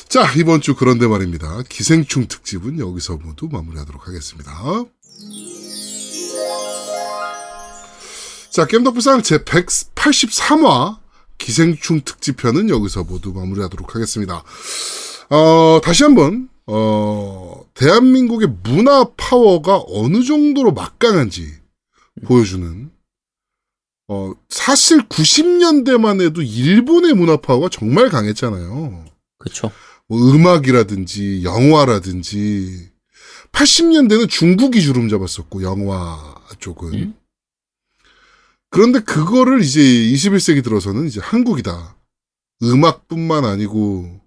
[0.08, 1.62] 자, 이번 주 그런데 말입니다.
[1.68, 4.52] 기생충 특집은 여기서 모두 마무리하도록 하겠습니다.
[8.52, 10.98] 자, 겜덕부상 제 183화
[11.40, 14.44] 기생충 특집편은 여기서 모두 마무리하도록 하겠습니다.
[15.32, 21.48] 어, 다시 한번, 어, 대한민국의 문화 파워가 어느 정도로 막강한지
[22.26, 22.92] 보여주는
[24.10, 29.06] 어, 사실 90년대만 해도 일본의 문화 파워가 정말 강했잖아요.
[29.38, 29.72] 그쵸?
[30.08, 32.90] 뭐 음악이라든지 영화라든지
[33.52, 37.14] 80년대는 중국이 주름 잡았었고 영화 쪽은 음?
[38.70, 41.98] 그런데 그거를 이제 21세기 들어서는 이제 한국이다.
[42.62, 44.20] 음악뿐만 아니고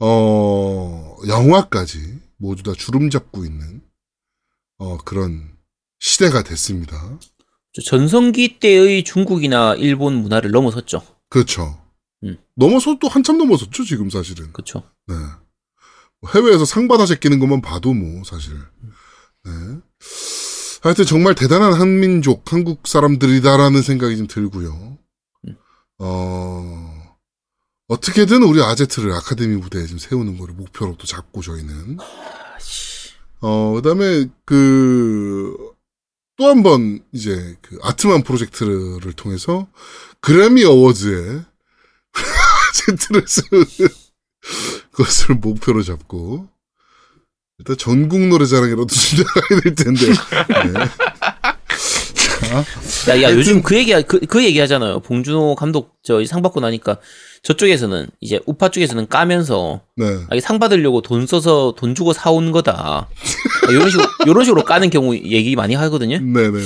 [0.00, 3.82] 어 영화까지 모두 다 주름 잡고 있는
[4.78, 5.56] 어 그런
[5.98, 7.18] 시대가 됐습니다.
[7.72, 11.02] 저 전성기 때의 중국이나 일본 문화를 넘어섰죠.
[11.28, 11.82] 그렇죠.
[12.24, 12.38] 음.
[12.54, 14.52] 넘어서 또 한참 넘어섰죠, 지금 사실은.
[14.52, 14.82] 그쵸?
[15.06, 15.14] 네.
[16.20, 18.54] 뭐 해외에서 상 받아 제끼는 것만 봐도 뭐, 사실.
[19.44, 19.50] 네.
[20.82, 24.98] 하여튼 정말 대단한 한민족, 한국 사람들이다라는 생각이 좀 들고요.
[25.48, 25.56] 음.
[25.98, 27.16] 어,
[27.88, 31.98] 어떻게든 우리 아제트를 아카데미 무대에 좀 세우는 거를 목표로 또 잡고 저희는.
[33.40, 35.56] 어, 그 다음에 그,
[36.36, 39.68] 또 한 번 이제 그 아트만 프로젝트를 통해서
[40.20, 41.42] 그래미 어워즈에
[42.70, 43.66] 아제트를 세우는
[44.92, 46.48] 것을 목표로 잡고
[47.58, 50.06] 일단 전국 노래자랑이라도 준비해야 될 텐데.
[50.06, 50.80] 네.
[53.08, 55.00] 야, 야, 요즘 그 얘기, 그, 그 얘기 하잖아요.
[55.00, 56.98] 봉준호 감독 저 상 받고 나니까
[57.42, 60.04] 저쪽에서는 이제 우파 쪽에서는 까면서 네.
[60.06, 63.08] 아, 이게 상 받으려고 돈 써서 돈 주고 사온 거다.
[63.66, 66.18] 아, 이런 식으로, 이런 식으로 까는 경우 얘기 많이 하거든요.
[66.18, 66.58] 네네네.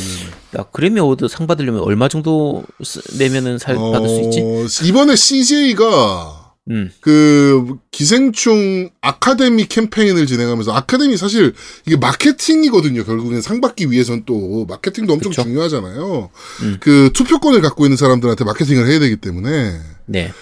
[0.59, 4.41] 야, Grammy Award 상 받으려면 얼마 정도 쓰- 내면은 살, 받을 수 있지?
[4.43, 6.40] 어, 이번에 CJ가
[6.71, 11.53] 음, 그 기생충 아카데미 캠페인을 진행하면서 아카데미 사실
[11.85, 13.05] 이게 마케팅이거든요.
[13.05, 15.43] 결국엔 상 받기 위해선 또 마케팅도 엄청 그쵸.
[15.43, 16.31] 중요하잖아요.
[16.63, 16.77] 음.
[16.81, 20.33] 그 투표권을 갖고 있는 사람들한테 마케팅을 해야 되기 때문에 네.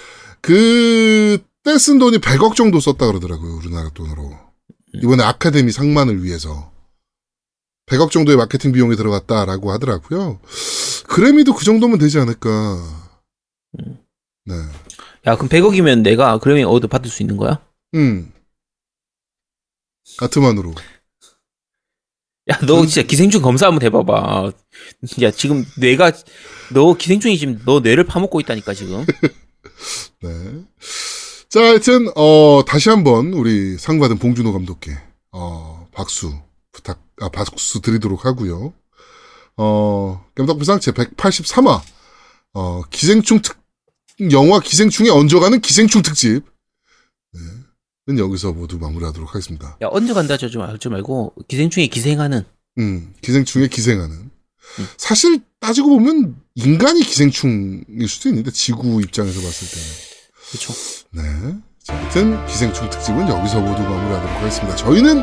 [0.42, 3.56] 그때 쓴 돈이 100억 정도 썼다 그러더라고요.
[3.56, 4.48] 우리나라 돈으로.
[5.02, 6.72] 이번에 아카데미 상만을 위해서
[7.86, 10.40] 100억 정도의 마케팅 비용이 들어갔다라고 하더라고요.
[11.08, 12.82] 그래미도 그 정도면 되지 않을까.
[14.44, 14.54] 네.
[15.26, 17.60] 야, 그럼 100억이면 내가 Grammy Award 받을 수 있는 거야?
[17.94, 18.32] 음.
[20.20, 20.74] 아트만으로.
[22.50, 24.52] 야, 너 진짜 기생충 검사 한번 해봐봐.
[25.22, 26.12] 야, 지금 뇌가,
[26.72, 29.04] 너 기생충이 지금 너 뇌를 파먹고 있다니까, 지금.
[30.22, 30.64] 네.
[31.50, 34.96] 자, 하여튼, 어, 다시 한번 우리 상 받은 봉준호 감독께,
[35.32, 36.32] 어, 박수
[36.72, 38.72] 부탁, 아, 박수 드리도록 하고요.
[39.58, 41.82] 어, 겜덕부상 제 183화,
[42.54, 43.58] 어, 기생충 특,
[44.32, 46.42] 영화 기생충에 얹어가는 기생충 특집.
[47.32, 48.18] 네.
[48.18, 49.76] 여기서 모두 마무리하도록 하겠습니다.
[49.82, 52.44] 야 언제 간다 하지 말지 말고 기생충에 기생하는
[52.78, 54.14] 음, 기생충에 기생하는.
[54.16, 54.86] 음.
[54.96, 60.08] 사실 따지고 보면 인간이 기생충일 수도 있는데 지구 입장에서 봤을 때는.
[60.48, 60.72] 그렇죠.
[61.10, 61.58] 네.
[61.84, 64.76] 자, 아무튼 기생충 특집은 여기서 모두 마무리하도록 하겠습니다.
[64.76, 65.22] 저희는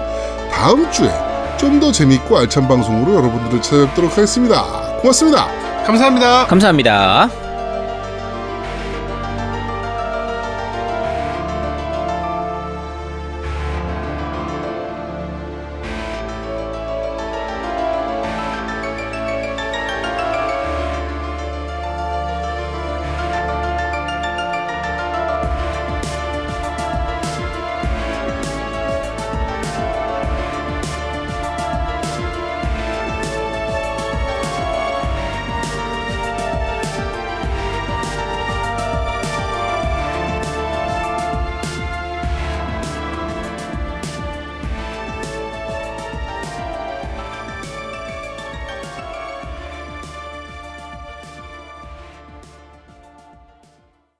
[0.51, 1.09] 다음 주에
[1.57, 4.97] 좀 더 재밌고 알찬 방송으로 여러분들을 찾아뵙도록 하겠습니다.
[5.01, 5.47] 고맙습니다.
[5.85, 6.47] 감사합니다.
[6.47, 7.44] 감사합니다.